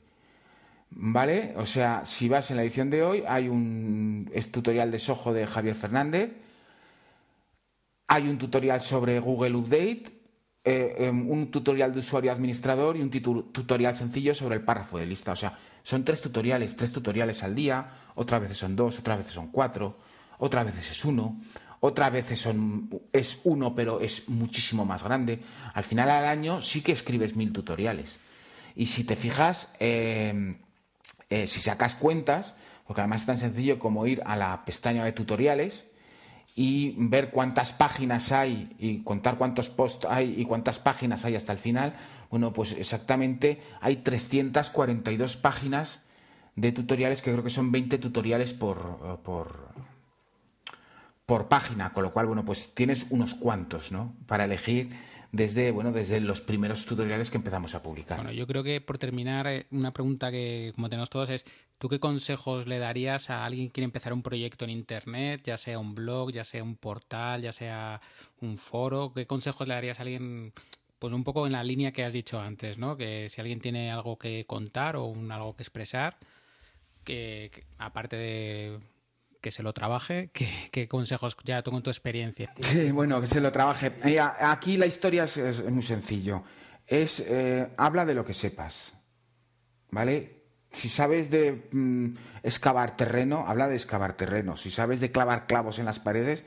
[0.96, 1.54] ¿Vale?
[1.58, 5.48] O sea, si vas en la edición de hoy, hay un tutorial de Soho de
[5.48, 6.32] Javier Fernández,
[8.08, 10.04] hay un tutorial sobre Google Update,
[10.64, 15.08] eh, em, un tutorial de usuario administrador y un tutorial sencillo sobre el párrafo de
[15.08, 15.32] lista.
[15.32, 19.34] O sea, son tres tutoriales, tres tutoriales al día, otras veces son dos, otras veces
[19.34, 19.98] son cuatro,
[20.40, 21.40] otras veces es uno,
[21.82, 25.42] otras veces son, es uno, pero es muchísimo más grande.
[25.74, 28.18] Al final al año sí que escribes mil tutoriales.
[28.76, 30.60] Y si te fijas, em,
[31.30, 32.56] eh, si sacas cuentas,
[32.88, 35.86] porque además es tan sencillo como ir a la pestaña de tutoriales
[36.56, 41.52] y ver cuántas páginas hay y contar cuántos posts hay y cuántas páginas hay hasta
[41.52, 41.96] el final,
[42.34, 46.04] bueno, pues exactamente hay 342 páginas
[46.56, 49.68] de tutoriales que creo que son 20 tutoriales por, por,
[51.28, 54.16] por página, con lo cual, bueno, pues tienes unos cuantos, ¿no?
[54.26, 54.90] Para elegir
[55.32, 58.18] desde, bueno, desde los primeros tutoriales que empezamos a publicar.
[58.18, 61.46] Bueno, yo creo que por terminar, eh, una pregunta que como tenemos todos es,
[61.78, 65.60] ¿tú qué consejos le darías a alguien que quiere empezar un proyecto en Internet, ya
[65.60, 68.02] sea un blog, ya sea un portal, ya sea
[68.42, 69.14] un foro?
[69.14, 70.52] ¿Qué consejos le darías a alguien
[71.04, 72.96] pues un poco en la línea que has dicho antes, ¿no?
[72.96, 76.16] Que si alguien tiene algo que contar o un, algo que expresar,
[77.04, 78.80] que, aparte de
[79.42, 80.30] que se lo trabaje,
[80.72, 82.50] ¿qué, consejos ya tú con tu experiencia?
[82.62, 83.92] Sí, bueno, que se lo trabaje.
[84.06, 86.46] Eh, aquí la historia es, muy sencillo.
[86.88, 88.94] Es eh, habla de lo que sepas,
[89.92, 90.46] ¿vale?
[90.72, 94.56] Si sabes de mm, excavar terreno, habla de excavar terreno.
[94.56, 96.46] Si sabes de clavar clavos en las paredes,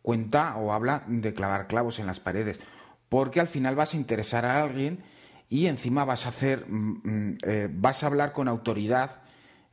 [0.00, 2.60] cuenta o habla de clavar clavos en las paredes
[3.08, 5.02] porque al final vas a interesar a alguien
[5.48, 9.22] y encima vas a hacer, mm, mm, eh, vas a hablar con autoridad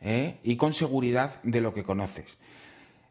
[0.01, 2.37] eh, y con seguridad de lo que conoces.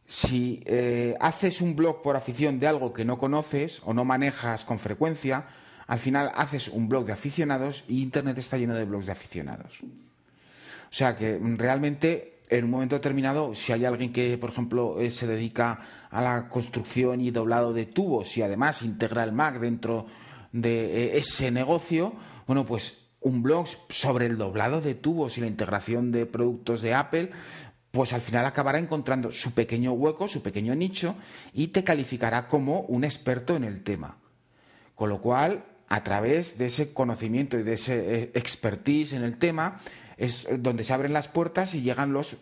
[0.06, 4.64] Si eh, haces un blog por afición de algo que no conoces o no manejas
[4.64, 5.46] con frecuencia,
[5.86, 9.80] al final haces un blog de aficionados y Internet está lleno de blogs de aficionados.
[9.82, 15.00] O sea que mm, realmente en un momento determinado, si hay alguien que, por ejemplo,
[15.00, 19.58] eh, se dedica a la construcción y doblado de tubos y además integra el Mac
[19.58, 20.06] dentro
[20.52, 22.12] de eh, ese negocio,
[22.46, 26.92] bueno, pues un blog sobre el doblado de tubos y la integración de productos de
[26.92, 27.30] Apple,
[27.90, 31.14] pues al final acabará encontrando su pequeño hueco, su pequeño nicho
[31.54, 34.18] y te calificará como un experto en el tema.
[34.94, 39.38] Con lo cual, a través de ese conocimiento y de ese eh, expertise en el
[39.38, 39.80] tema,
[40.16, 42.36] es donde se abren las puertas y llegan los,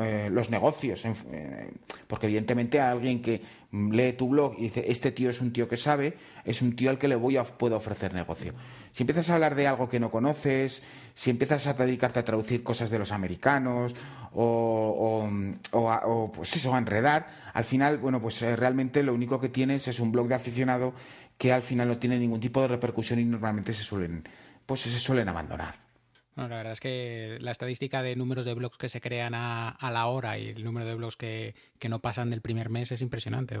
[0.00, 1.04] eh, los negocios.
[1.04, 1.72] Eh,
[2.06, 5.68] porque evidentemente a alguien que lee tu blog y dice, este tío es un tío
[5.68, 8.52] que sabe, es un tío al que le voy a, puedo ofrecer negocio.
[8.92, 10.82] Si empiezas a hablar de algo que no conoces,
[11.14, 13.94] si empiezas a dedicarte a traducir cosas de los americanos
[14.34, 15.28] o,
[15.72, 19.88] o, pues eso, a enredar, al final, bueno, pues eh, realmente lo único que tienes
[19.88, 20.94] es un blog de aficionado
[21.38, 24.28] que al final no tiene ningún tipo de repercusión y normalmente se suelen,
[24.66, 25.91] pues se suelen abandonar.
[26.34, 29.76] Bueno, la verdad es que la estadística de números de blogs que se crean a,
[29.92, 31.54] la hora y el número de blogs que,
[31.88, 33.58] no pasan del primer mes es impresionante.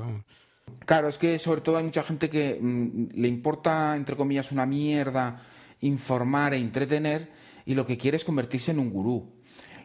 [0.86, 4.64] Claro, es que sobre todo hay mucha gente que mm, le importa, entre comillas, una
[4.64, 5.42] mierda
[5.82, 7.28] informar e entretener
[7.66, 9.30] y lo que quiere es convertirse en un gurú.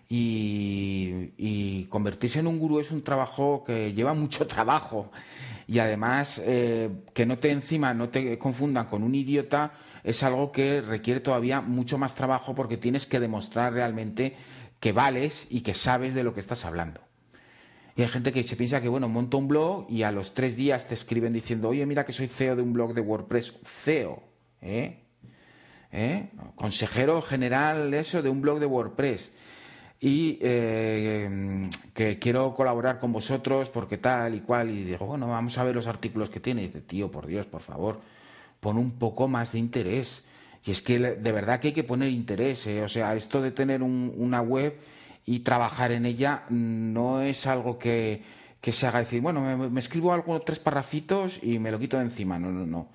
[0.09, 5.11] Y, convertirse en un gurú es un trabajo que lleva mucho trabajo
[5.67, 9.73] y además eh, que no te encima no te confundan con un idiota
[10.07, 14.35] es algo que requiere todavía mucho más trabajo porque tienes que demostrar realmente
[14.79, 17.01] que vales y que sabes de lo que estás hablando.
[17.97, 20.55] Y hay gente que se piensa que, bueno, monto un blog y a los tres
[20.55, 23.59] días te escriben diciendo, oye, mira que soy CEO de un blog de WordPress.
[23.65, 24.23] CEO,
[24.61, 25.03] ¿eh?
[25.91, 26.29] ¿Eh?
[26.55, 29.31] Consejero general, eso, de un blog de WordPress.
[29.99, 34.69] Y eh, que quiero colaborar con vosotros porque tal y cual.
[34.69, 36.63] Y digo, bueno, vamos a ver los artículos que tiene.
[36.63, 37.99] Y dice, tío, por Dios, por favor
[38.59, 40.23] pon un poco más de interés.
[40.65, 42.67] Y es que de verdad que hay que poner interés.
[42.67, 42.83] ¿eh?
[42.83, 44.77] O sea, esto de tener una web
[45.25, 48.23] y trabajar en ella no es algo que,
[48.61, 52.37] se haga decir, bueno, me, escribo algo, tres parrafitos y me lo quito de encima.
[52.37, 52.89] No, no, no.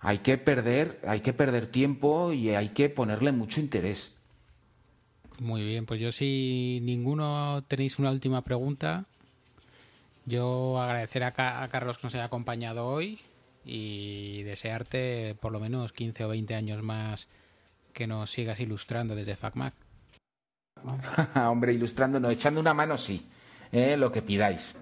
[0.00, 4.12] Hay que perder, hay que perder tiempo y hay que ponerle mucho interés.
[5.38, 9.06] Muy bien, pues yo si ninguno tenéis una última pregunta,
[10.26, 13.20] yo agradecer a, a Carlos que nos haya acompañado hoy
[13.68, 17.28] y desearte por lo menos 15 o 20 años más
[17.92, 19.74] que nos sigas ilustrando desde FacMac.
[21.34, 23.28] Hombre, ilustrando no, echando una mano sí,
[23.70, 23.96] ¿eh?
[23.98, 24.76] lo que pidáis.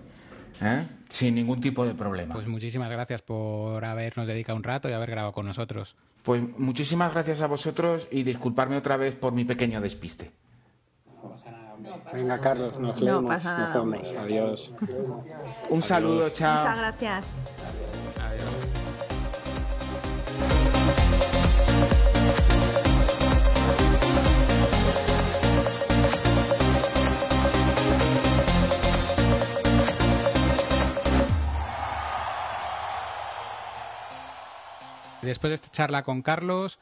[0.63, 0.87] ¿eh?
[1.09, 2.35] Sin ningún tipo de problema.
[2.35, 5.97] Pues muchísimas gracias por habernos dedicado un rato y haber grabado con nosotros.
[6.23, 10.31] Pues muchísimas gracias a vosotros y disculparme otra vez por mi pequeño despiste.
[12.13, 14.15] Venga, Carlos, nos no Nos vemos.
[14.17, 14.73] Adiós.
[15.71, 16.57] Un saludo, chao.
[16.57, 17.25] Muchas gracias.
[35.27, 36.79] Después de esta charla con Carlos,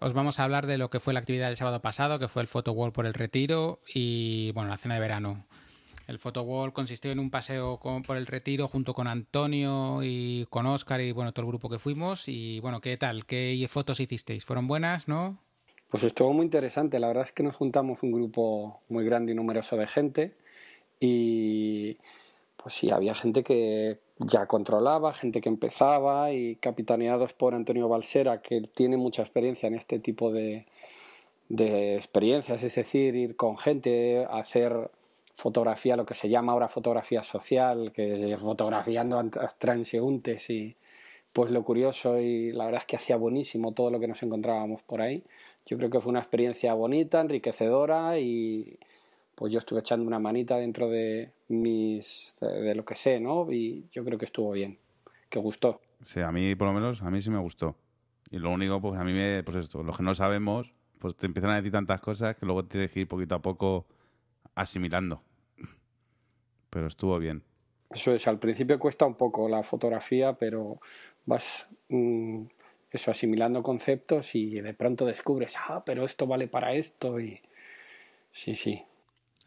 [0.00, 2.40] os vamos a hablar de lo que fue la actividad del sábado pasado, que fue
[2.40, 5.44] el Photo Wall por el Retiro y, bueno, la cena de verano.
[6.06, 10.64] El Photo Wall consistió en un paseo por el Retiro junto con Antonio y con
[10.64, 12.26] Oscar y, bueno, todo el grupo que fuimos.
[12.26, 13.26] Y, bueno, ¿qué tal?
[13.26, 14.46] ¿Qué fotos hicisteis?
[14.46, 15.38] ¿Fueron buenas, no?
[15.90, 16.98] Pues estuvo muy interesante.
[16.98, 20.36] La verdad es que nos juntamos un grupo muy grande y numeroso de gente
[20.98, 21.98] y,
[22.62, 28.42] pues sí, había gente que ya controlaba, gente que empezaba y capitaneados por Antonio Balsera,
[28.42, 30.66] que tiene mucha experiencia en este tipo de,
[31.48, 34.90] de experiencias, es decir, ir con gente, hacer
[35.34, 40.76] fotografía, lo que se llama ahora fotografía social, que es fotografiando a transeúntes y
[41.32, 44.82] pues lo curioso y la verdad es que hacía buenísimo todo lo que nos encontrábamos
[44.82, 45.22] por ahí.
[45.64, 48.78] Yo creo que fue una experiencia bonita, enriquecedora y
[49.38, 53.46] pues yo estuve echando una manita dentro de mis de, lo que sé, ¿no?
[53.52, 54.78] Y yo creo que estuvo bien,
[55.30, 55.80] que gustó.
[56.02, 57.76] Sí, a mí por lo menos a mí sí me gustó.
[58.32, 61.26] Y lo único pues a mí me pues esto, los que no sabemos, pues te
[61.26, 63.86] empiezan a decir tantas cosas que luego tienes que ir poquito a poco
[64.56, 65.22] asimilando.
[66.68, 67.44] Pero estuvo bien.
[67.90, 70.80] Eso es, al principio cuesta un poco la fotografía, pero
[71.26, 72.42] vas mm,
[72.90, 77.40] eso asimilando conceptos y de pronto descubres, ah, pero esto vale para esto y
[78.32, 78.82] sí, sí.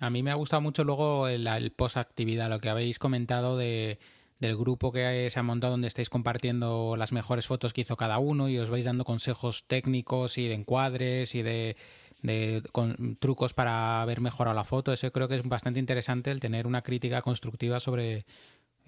[0.02, 4.00] A mí me ha gustado mucho luego el, el post-actividad, lo que habéis comentado de,
[4.40, 8.18] del grupo que se ha montado donde estáis compartiendo las mejores fotos que hizo cada
[8.18, 11.76] uno y os vais dando consejos técnicos y de encuadres y de,
[13.20, 14.92] trucos para ver mejorado la foto.
[14.92, 18.26] Eso creo que es bastante interesante el tener una crítica constructiva sobre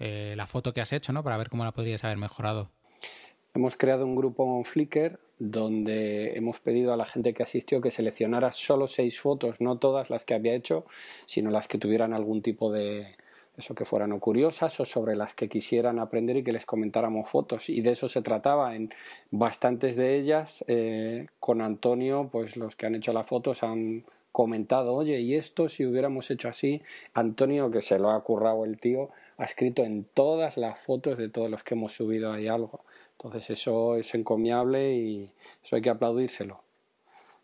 [0.00, 1.22] eh, la foto que has hecho, ¿no?
[1.22, 2.72] Para ver cómo la podrías haber mejorado.
[3.54, 7.92] Hemos creado un grupo en Flickr donde hemos pedido a la gente que asistió que
[7.92, 10.86] seleccionara solo seis fotos, no todas las que había hecho,
[11.26, 13.14] sino las que tuvieran algún tipo de,
[13.56, 17.28] eso que fueran o curiosas o sobre las que quisieran aprender y que les comentáramos
[17.28, 17.68] fotos.
[17.68, 18.74] Y de eso se trataba.
[18.74, 18.92] En
[19.30, 24.94] bastantes de ellas eh, con Antonio pues los que han hecho las fotos han comentado
[24.94, 29.10] oye y esto si hubiéramos hecho así Antonio que se lo ha currado el tío
[29.36, 33.50] ha escrito en todas las fotos de todos los que hemos subido ahí algo entonces
[33.50, 35.30] eso es encomiable y
[35.62, 36.60] eso hay que aplaudírselo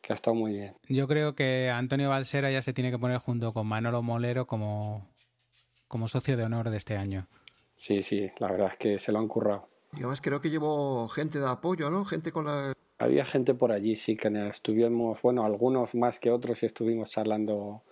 [0.01, 0.75] que ha estado muy bien.
[0.89, 5.07] Yo creo que Antonio Balsera ya se tiene que poner junto con Manolo Molero como
[5.89, 7.27] como socio de honor de este año.
[7.75, 9.69] Sí, sí, la verdad es que se lo han currado.
[9.93, 12.05] Y además creo que llevó gente de apoyo, ¿no?
[12.05, 12.73] Gente con la...
[12.99, 17.83] Había gente por allí, sí, que estuvimos, bueno, algunos más que otros y estuvimos charlando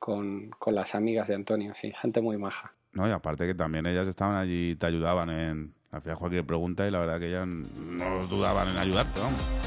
[0.00, 2.72] con, con las amigas de Antonio, sí, gente muy maja.
[2.92, 5.74] No, y aparte que también ellas estaban allí y te ayudaban en...
[5.92, 9.60] Hacía cualquier pregunta y la verdad que ellas no dudaban en ayudarte, vamos.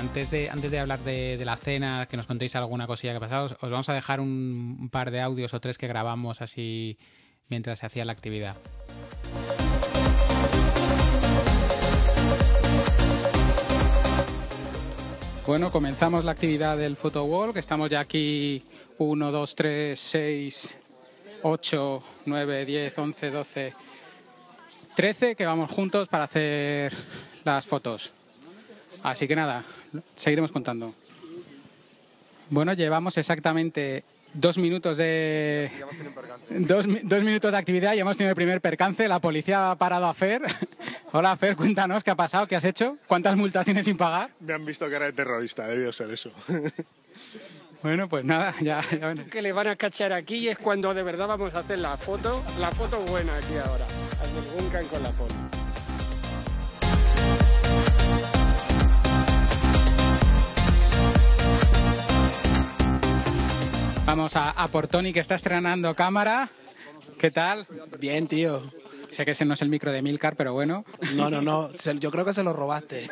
[0.00, 3.20] antes de, antes de hablar de, la cena, que nos contéis alguna cosilla que ha
[3.20, 6.98] pasado, os vamos a dejar un, par de audios o tres que grabamos así
[7.50, 8.56] mientras se hacía la actividad.
[15.46, 18.62] Bueno, comenzamos la actividad del photo wall, que estamos ya aquí
[18.98, 20.78] 1, 2, 3, 6,
[21.42, 23.74] 8, 9, 10, 11, 12,
[24.94, 26.92] 13, que vamos juntos para hacer
[27.42, 28.12] las fotos.
[29.02, 29.64] Así que nada,
[30.14, 30.94] seguiremos contando.
[32.48, 35.70] Bueno, llevamos exactamente dos minutos de
[36.50, 39.08] dos, minutos de actividad y hemos tenido el primer percance.
[39.08, 40.42] La policía ha parado a Fer.
[41.12, 44.30] Hola Fer, cuéntanos qué ha pasado, qué has hecho, cuántas multas tienes sin pagar.
[44.40, 46.32] Me han visto que era de terrorista, debió ser eso.
[47.82, 48.82] Bueno, pues nada, ya,
[49.30, 52.42] Que le van a cachar aquí es cuando de verdad vamos a hacer la foto,
[52.58, 53.86] la foto buena aquí ahora,
[54.20, 55.59] al del con la foto.
[64.10, 66.50] Vamos a, a por Tony que está estrenando cámara.
[67.16, 67.64] ¿Qué tal?
[68.00, 68.60] Bien, tío.
[69.12, 70.84] Sé que ese no es el micro de Milcar, pero bueno.
[71.14, 71.70] No, no, no.
[71.72, 73.08] Yo creo que se lo robaste.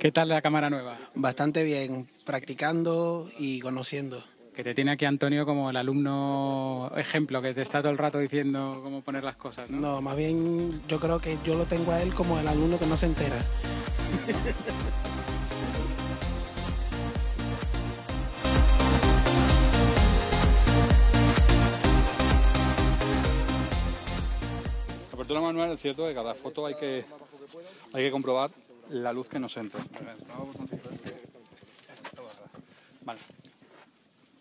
[0.00, 0.98] ¿Qué tal la cámara nueva?
[1.14, 2.08] Bastante bien.
[2.24, 4.24] Practicando y conociendo.
[4.52, 8.18] Que te tiene aquí Antonio como el alumno ejemplo, que te está todo el rato
[8.18, 9.78] diciendo cómo poner las cosas, ¿no?
[9.78, 12.86] No, más bien yo creo que yo lo tengo a él como el alumno que
[12.86, 13.36] no se entera.
[25.30, 27.04] apertura manual es cierto que cada foto hay que,
[27.92, 28.50] hay que comprobar
[28.88, 29.80] la luz que nos entra.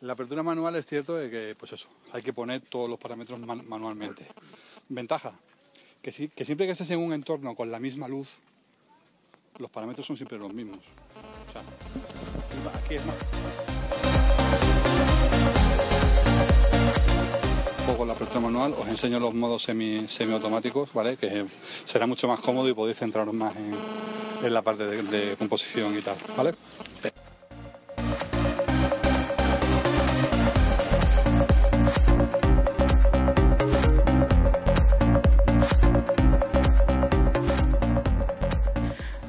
[0.01, 3.39] La apertura manual es cierto de que, pues eso, hay que poner todos los parámetros
[3.39, 4.25] manualmente.
[4.87, 5.33] Ventaja,
[6.01, 8.39] que, si, que siempre que estés en un entorno con la misma luz,
[9.59, 10.79] los parámetros son siempre los mismos.
[17.97, 21.17] Con la apertura manual, os enseño los modos semi, semiautomáticos, ¿vale?
[21.17, 21.45] Que
[21.85, 26.15] será mucho más cómodo y podéis centraros más en, la parte de, composición y tal,
[26.37, 26.53] ¿vale?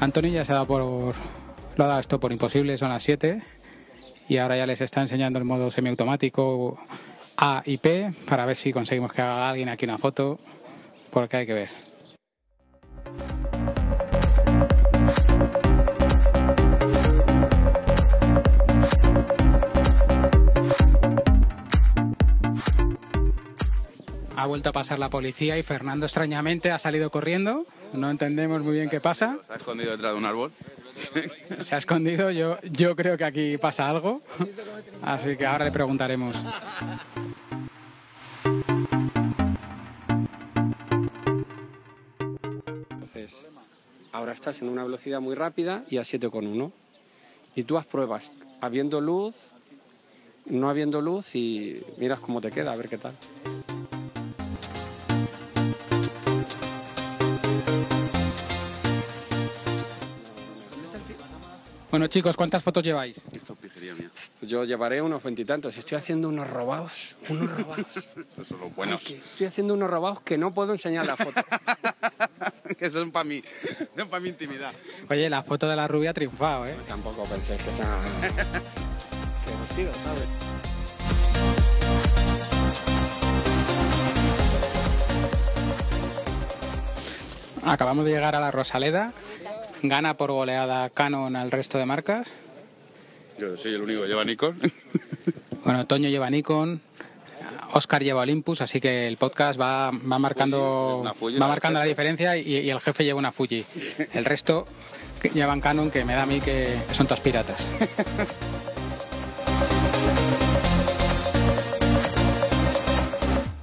[0.00, 1.14] Antonio ya se ha dado por
[1.76, 3.42] lo ha dado esto por imposible, son las 7
[4.28, 6.78] y ahora ya les está enseñando el modo semiautomático
[7.42, 10.38] a y P para ver si conseguimos que haga alguien aquí una foto,
[11.10, 11.70] porque hay que ver.
[24.36, 27.64] Ha vuelto a pasar la policía y Fernando extrañamente ha salido corriendo.
[27.94, 29.38] No entendemos muy bien qué pasa.
[29.46, 30.52] ¿Se ha escondido detrás de un árbol?
[31.58, 34.22] Se ha escondido, yo, yo creo que aquí pasa algo.
[35.02, 36.36] Así que ahora le preguntaremos.
[44.12, 46.72] Ahora estás en una velocidad muy rápida y a 7,1.
[47.54, 49.34] Y tú haz pruebas habiendo luz,
[50.46, 53.14] no habiendo luz y miras cómo te queda, a ver qué tal.
[61.90, 63.20] Bueno, chicos, ¿cuántas fotos lleváis?
[63.32, 64.12] Esto es pijería mía.
[64.38, 65.76] Pues yo llevaré unos veintitantos.
[65.76, 67.96] Estoy haciendo unos robados, unos robados.
[68.30, 69.10] Esos son los buenos.
[69.10, 71.40] Estoy haciendo unos robados que no puedo enseñar la foto.
[72.78, 73.42] que son para mí.
[73.96, 74.72] Son para mi intimidad.
[75.08, 76.74] Oye, la foto de la rubia ha triunfado, ¿eh?
[76.86, 77.98] Tampoco penséis que sea...
[78.20, 80.28] que vestido, ¿sabes?
[87.62, 89.12] Acabamos de llegar a la Rosaleda.
[89.82, 92.32] Gana por goleada Canon al resto de marcas.
[93.38, 94.58] Yo soy el único que lleva Nikon.
[95.64, 96.80] Bueno, Toño lleva Nikon,
[97.72, 102.36] Oscar lleva Olympus, así que el podcast va, va marcando, va la marcando la diferencia
[102.36, 103.64] y, y el jefe lleva una Fuji.
[104.12, 104.66] El resto
[105.34, 107.66] llevan Canon, que me da a mí que son todas piratas.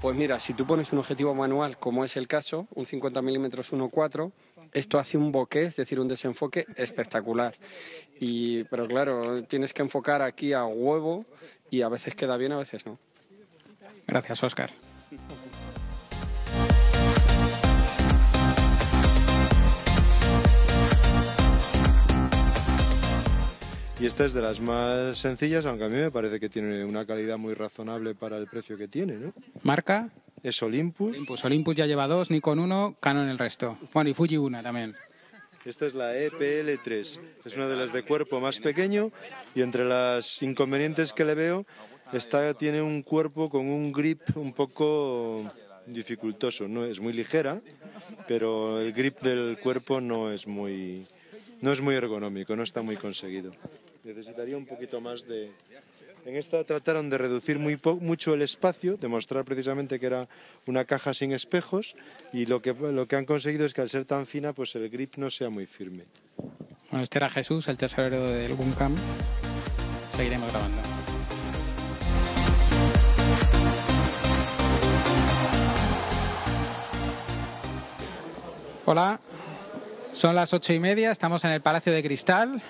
[0.07, 3.73] Pues mira, si tú pones un objetivo manual, como es el caso, un 50 milímetros
[3.73, 4.31] 1.4,
[4.71, 7.55] esto hace un bokeh, es decir, un desenfoque espectacular.
[8.17, 11.25] Y, pero claro, tienes que enfocar aquí a huevo
[11.69, 12.97] y a veces queda bien, a veces no.
[14.07, 14.71] Gracias, Oscar.
[23.99, 27.05] Y esta es de las más sencillas, aunque a mí me parece que tiene una
[27.07, 29.33] calidad muy razonable para el precio que tiene, ¿no?
[29.63, 30.09] Marca,
[30.43, 31.15] Es Olympus.
[31.17, 31.43] Olympus.
[31.45, 33.75] Olympus ya lleva dos, Nikon uno, Canon el resto.
[33.93, 34.95] Bueno, y Fuji una también.
[35.65, 37.19] Esta es la E EPL3.
[37.43, 39.11] Es una de las de cuerpo más pequeño
[39.55, 41.65] y entre las inconvenientes que le veo,
[42.13, 45.43] esta tiene un cuerpo con un grip un poco
[45.85, 46.67] dificultoso.
[46.67, 47.61] No es muy ligera,
[48.27, 51.07] pero el grip del cuerpo no es muy
[51.61, 53.51] no es muy ergonómico, no está muy conseguido.
[54.03, 55.51] Necesitaría un poquito más de
[56.25, 60.27] en esta trataron de reducir muy mucho el espacio, demostrar precisamente que era
[60.65, 61.95] una caja sin espejos
[62.33, 64.89] y lo que, lo que han conseguido es que al ser tan fina pues el
[64.89, 66.03] grip no sea muy firme.
[66.91, 68.93] Bueno, este era Jesús, el tesorero del Guncam.
[70.15, 70.96] Seguiremos grabando.
[78.89, 79.19] Hola,
[80.13, 82.61] son las ocho y media, estamos en el Palacio de Cristal.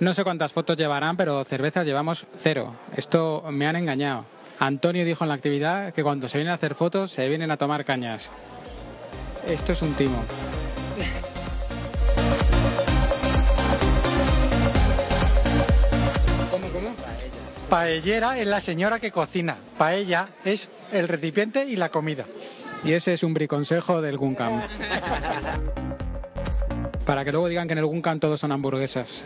[0.00, 2.74] No sé cuántas fotos llevarán, pero cervezas llevamos cero.
[2.96, 4.24] Esto me han engañado.
[4.58, 7.58] Antonio dijo en la actividad que cuando se vienen a hacer fotos se vienen a
[7.58, 8.30] tomar cañas.
[9.46, 10.24] Esto es un timo.
[17.68, 19.58] Paellera es la señora que cocina.
[19.76, 22.24] Paella es el recipiente y la comida.
[22.84, 24.62] Y ese es un briconsejo del Guncam.
[27.04, 29.24] Para que luego digan que en el Guncam todos son hamburguesas.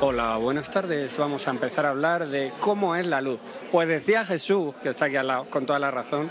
[0.00, 1.16] Hola, buenas tardes.
[1.18, 3.40] Vamos a empezar a hablar de cómo es la luz.
[3.70, 6.30] Pues decía Jesús, que está aquí al lado, con toda la razón,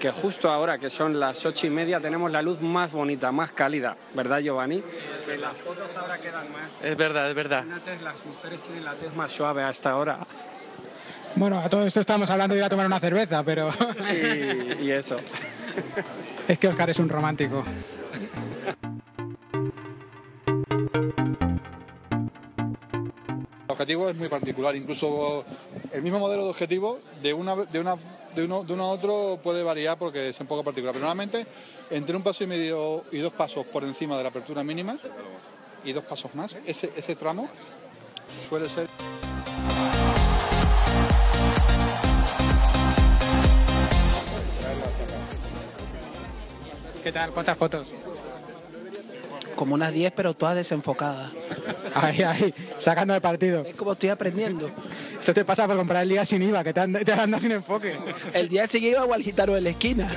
[0.00, 3.52] que justo ahora, que son las ocho y media, tenemos la luz más bonita, más
[3.52, 4.82] cálida, ¿verdad, Giovanni?
[5.26, 6.70] Que las fotos ahora quedan más.
[6.82, 7.64] Es verdad, es verdad.
[8.02, 10.18] Las mujeres tienen la tez más suave hasta ahora.
[11.36, 13.70] Bueno, a todo esto estamos hablando de ir a tomar una cerveza, pero
[14.12, 15.16] Y, y eso.
[16.48, 17.64] es que Oscar es un romántico.
[23.66, 25.44] El objetivo es muy particular, incluso
[25.92, 27.96] el mismo modelo de objetivo de una de una
[28.34, 31.46] de uno, a otro puede variar porque es un poco particular, pero normalmente
[31.90, 34.98] entre un paso y medio y dos pasos por encima de la apertura mínima
[35.84, 37.48] y dos pasos más, ese, ese tramo
[38.48, 38.88] suele ser
[47.02, 47.32] ¿Qué tal?
[47.32, 47.88] ¿Cuántas fotos?
[49.56, 51.30] Como unas 10, pero todas desenfocadas.
[51.94, 53.64] Ahí, ahí, sacando de partido.
[53.64, 54.70] Es como estoy aprendiendo.
[55.20, 57.52] Eso te pasa por comprar el día sin IVA, que te, and- te andas sin
[57.52, 57.96] enfoque.
[58.32, 60.08] El día siguiente iba al gitano de la esquina.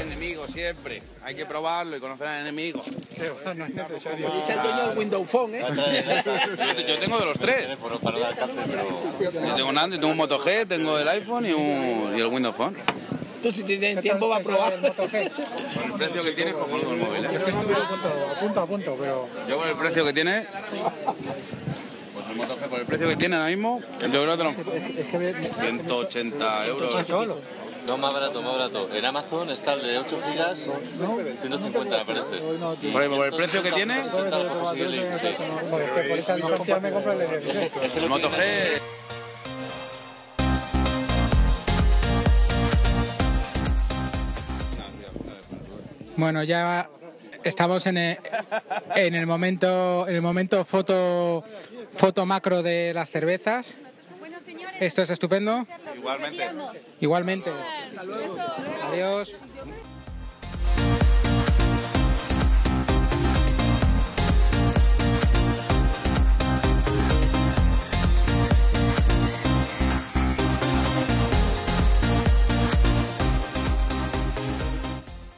[0.00, 1.02] Enemigo siempre.
[1.22, 2.82] Hay que probarlo y conocer al enemigo.
[2.84, 5.64] Dice el dueño del Windows Phone, ¿eh?
[6.24, 7.68] Yo, yo tengo de los tres.
[9.20, 12.26] Yo tengo un Android, tengo un Moto G, tengo el iPhone y, un, y el
[12.26, 12.74] Windows Phone.
[13.42, 14.74] Tú si tienes tiempo va a probar.
[14.80, 14.84] Con
[15.14, 17.24] el precio que tiene, pues pongo el móvil.
[17.24, 17.28] ¿eh?
[18.36, 19.28] A punto, a punto, pero...
[19.48, 20.46] Yo con el precio que tiene,
[22.12, 24.44] pues el Moto G, con el precio que tiene ahora mismo, yo creo que te
[24.44, 24.54] lo-
[25.60, 26.94] 180 euros.
[27.86, 28.88] No, más barato, más barato.
[28.94, 30.58] En Amazon está el de 8 gigas,
[31.40, 32.36] 150 me parece.
[32.92, 35.28] Por por el precio que tiene, 180 lo puedo conseguir el link, sí.
[46.20, 46.90] Bueno, ya
[47.44, 48.18] estamos en el,
[48.94, 51.42] en el momento en el momento foto
[51.94, 53.74] foto macro de las cervezas.
[54.80, 55.66] Esto es estupendo.
[55.96, 56.44] Igualmente.
[57.00, 57.50] Igualmente.
[58.90, 59.34] Adiós.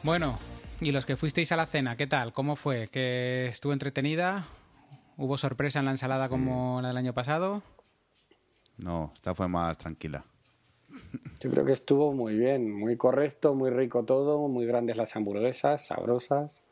[0.03, 0.37] Bueno,
[0.83, 2.33] y los que fuisteis a la cena, ¿qué tal?
[2.33, 2.87] ¿Cómo fue?
[2.87, 4.45] ¿Que estuvo entretenida?
[5.17, 7.61] ¿Hubo sorpresa en la ensalada como la del año pasado?
[8.77, 10.25] No, esta fue más tranquila.
[11.39, 15.85] Yo creo que estuvo muy bien, muy correcto, muy rico todo, muy grandes las hamburguesas,
[15.87, 16.63] sabrosas.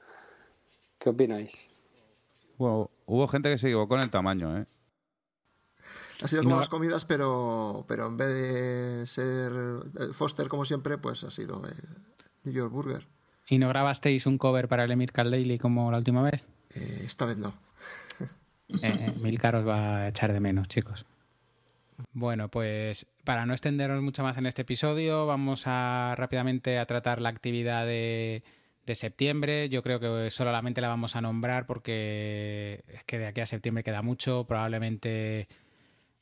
[0.98, 1.70] ¿Qué opináis?
[2.58, 4.66] Hubo, hubo gente que se equivocó en el tamaño, ¿eh?
[6.24, 9.52] Ha sido como no- las comidas, pero, pero en vez de ser
[10.00, 11.76] el Foster como siempre, pues ha sido el
[12.44, 13.08] New York Burger.
[13.52, 16.48] ¿Y no grabasteis un cover para el Emir Daily como la última vez?
[16.74, 17.54] Eh, esta vez no.
[18.82, 21.06] Eh, Milcar os va a echar de menos, chicos.
[22.14, 27.20] Bueno, pues para no extendernos mucho más en este episodio, vamos a rápidamente a tratar
[27.20, 28.42] la actividad de,
[28.86, 29.68] de septiembre.
[29.68, 33.84] Yo creo que solamente la vamos a nombrar porque es que de aquí a septiembre
[33.84, 34.46] queda mucho.
[34.48, 35.50] Probablemente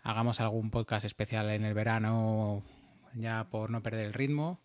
[0.02, 2.64] hagamos algún podcast especial en el verano
[3.14, 4.60] ya por no perder el ritmo.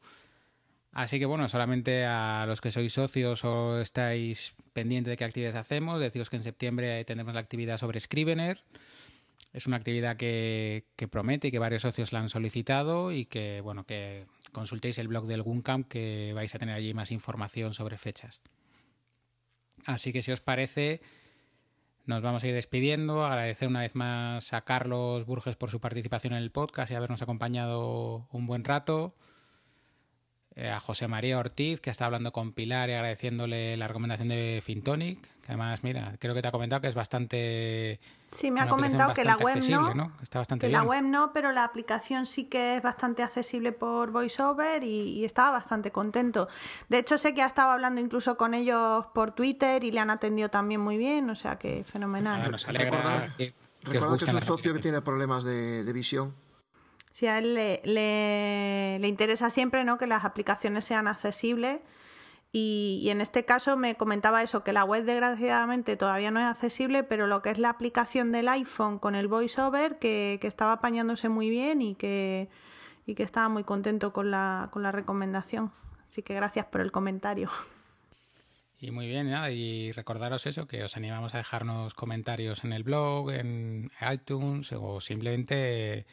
[0.95, 5.57] Así que bueno, solamente a los que sois socios o estáis pendientes de qué actividades
[5.57, 8.62] hacemos, deciros que en septiembre tendremos la actividad sobre Scrivener.
[9.53, 13.84] Es una actividad que, promete y que varios socios la han solicitado y que bueno
[13.84, 18.40] que consultéis el blog del Guncamp que vais a tener allí más información sobre fechas.
[19.86, 21.01] Así que si os parece,
[22.07, 23.26] nos vamos a ir despidiendo.
[23.26, 27.20] Agradecer una vez más a Carlos Burges por su participación en el podcast y habernos
[27.20, 29.16] acompañado un buen rato.
[30.57, 34.62] Eh, a José María Ortiz, que está hablando con Pilar y agradeciéndole la recomendación de
[34.64, 35.18] Fintonic.
[35.44, 37.98] Que además, mira, creo que te ha comentado que es bastante.
[38.28, 40.80] Sí, me ha comentado que la web no, Está bastante que bien.
[40.80, 45.24] la web no, pero la aplicación sí que es bastante accesible por VoiceOver y, y
[45.24, 46.48] estaba bastante contento.
[46.88, 50.11] De hecho, sé que ha estado hablando incluso con ellos por Twitter y le han
[50.11, 52.40] atendido también muy bien, o sea que fenomenal.
[52.44, 53.55] Ah, nos alegra Recordad- que,
[53.98, 56.32] es un socio que tiene problemas de, de visión.
[57.15, 59.99] Si a él le, le- le interesa siempre ¿no?
[59.99, 61.79] que las aplicaciones sean accesibles
[62.51, 66.47] y, y en este caso me comentaba eso, que la web desgraciadamente todavía no es
[66.47, 70.73] accesible, pero lo que es la aplicación del iPhone con el VoiceOver, que, que estaba
[70.73, 72.49] apañándose muy bien y que,
[73.07, 75.71] y que estaba muy contento con la, con la recomendación.
[76.09, 77.49] Así que gracias por el comentario.
[78.81, 82.83] Y muy bien, nada, y recordaros eso, que os animamos a dejarnos comentarios en el
[82.83, 86.07] blog, en iTunes o simplemente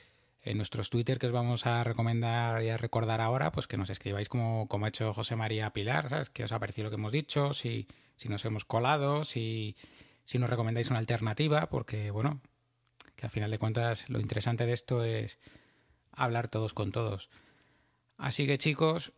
[0.43, 3.89] en nuestros Twitter que os vamos a recomendar y a recordar ahora, pues que nos
[3.89, 6.29] escribáis como, como ha hecho José María Pilar, ¿sabes?
[6.29, 7.53] ¿Qué os ha parecido lo que hemos dicho?
[7.53, 9.75] Si, si nos hemos colado, si,
[10.25, 12.41] si nos recomendáis una alternativa, porque bueno,
[13.15, 15.37] que al final de cuentas lo interesante de esto es
[16.11, 17.29] hablar todos con todos.
[18.17, 19.13] Así que chicos,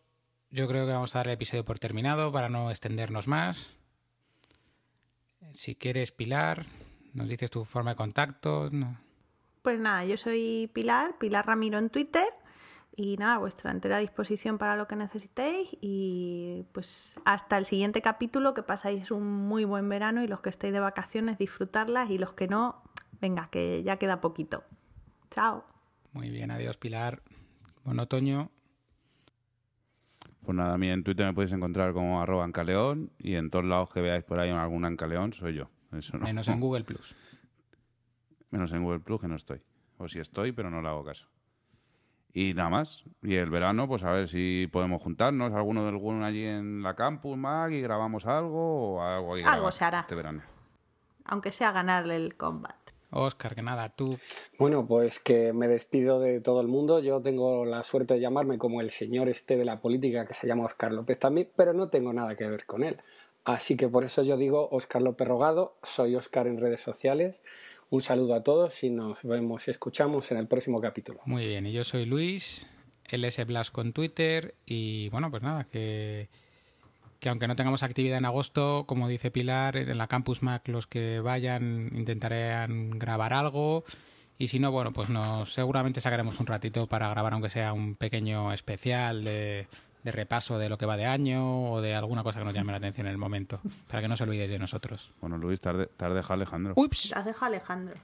[0.50, 3.72] yo creo que vamos a dar el episodio por terminado para no extendernos más.
[5.54, 6.66] Si quieres, Pilar,
[7.14, 8.70] nos dices tu forma de contacto.
[9.64, 12.28] Pues nada, yo soy Pilar, Pilar Ramiro en Twitter.
[12.96, 15.70] Y nada, vuestra entera disposición para lo que necesitéis.
[15.80, 20.50] Y pues hasta el siguiente capítulo, que pasáis un muy buen verano y los que
[20.50, 22.10] estéis de vacaciones, disfrutarlas.
[22.10, 22.84] Y los que no,
[23.22, 24.66] venga, que ya queda poquito.
[25.32, 25.66] Chao.
[26.12, 27.24] Muy bien, adiós, Pilar.
[27.86, 28.52] Buen otoño.
[30.42, 33.64] Pues nada, a mí en Twitter me podéis encontrar como arroba ancaleón y en todos
[33.64, 35.70] lados que veáis por ahí algún ancaleón soy yo.
[35.94, 36.26] Eso no.
[36.26, 37.16] Menos en Google Plus.
[38.54, 39.64] Menos en Google Plus que no estoy.
[39.98, 41.26] O si estoy, pero no le hago caso.
[42.34, 43.04] Y nada más.
[43.24, 46.96] Y el verano, pues a ver si podemos juntarnos, alguno del alguno allí en la
[46.96, 49.34] campus, Mag, y grabamos algo o algo.
[49.34, 50.02] que Algo se hará.
[50.02, 50.44] Este verano.
[51.26, 52.76] Aunque sea ganarle el combat.
[53.10, 54.20] Oscar, que nada, tú.
[54.60, 57.00] Bueno, pues que me despido de todo el mundo.
[57.00, 60.46] Yo tengo la suerte de llamarme como el señor este de la política que se
[60.46, 63.02] llama Oscar López también, pero no tengo nada que ver con él.
[63.46, 67.42] Así que por eso yo digo Oscar López Rogado, soy Oscar en redes sociales.
[67.94, 71.20] Un saludo a todos y nos vemos y escuchamos en el próximo capítulo.
[71.28, 72.66] Muy bien, y yo soy Luis
[73.12, 76.28] LS Blasco en Twitter y bueno, pues nada, que,
[77.20, 80.88] que aunque no tengamos actividad en agosto, como dice Pilar, en la Campus Mac los
[80.88, 83.84] que vayan intentarán grabar algo
[84.40, 87.94] y si no, bueno, pues nos seguramente sacaremos un ratito para grabar aunque sea un
[87.94, 89.68] pequeño especial de,
[90.04, 92.72] de repaso de lo que va de año o de alguna cosa que nos llame
[92.72, 95.10] la atención en el momento, para que no se olvidéis de nosotros.
[95.22, 96.74] Bueno, Luis, tarde, tarde Alejandro.
[96.76, 97.14] Ups.
[97.16, 97.96] Has dejado Alejandro.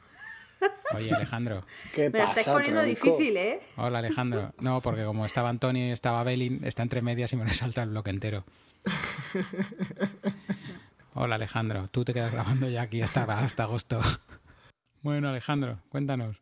[0.96, 1.64] Oye, Alejandro.
[1.94, 3.62] ¿Qué Me lo estáis poniendo difícil, ¿eh?
[3.78, 4.54] Hola, Alejandro.
[4.60, 7.90] No, porque como estaba Antonio y estaba Belin, está entre medias y me salta el
[7.90, 8.44] bloque entero.
[11.14, 11.88] Hola, Alejandro.
[11.92, 14.00] Tú te quedas grabando ya aquí hasta, hasta agosto.
[15.02, 16.38] Bueno, Alejandro, cuéntanos.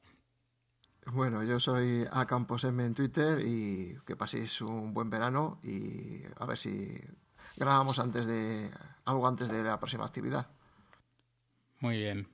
[1.13, 6.21] Bueno, yo soy a Campos M en Twitter y que paséis un buen verano y
[6.37, 6.99] a ver si
[7.55, 8.69] grabamos antes de
[9.05, 10.47] algo antes de la próxima actividad.
[11.79, 12.27] Muy bien.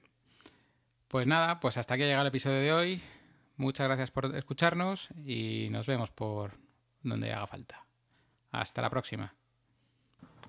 [1.07, 3.03] Pues nada, pues hasta aquí ha llegado el episodio de hoy.
[3.57, 6.53] Muchas gracias por escucharnos y nos vemos por
[7.03, 7.85] donde haga falta.
[8.51, 9.35] Hasta la próxima.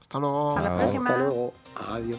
[0.00, 0.56] Hasta luego.
[0.56, 1.10] Hasta la próxima.
[1.10, 1.54] Hasta luego.
[1.88, 2.18] Adiós.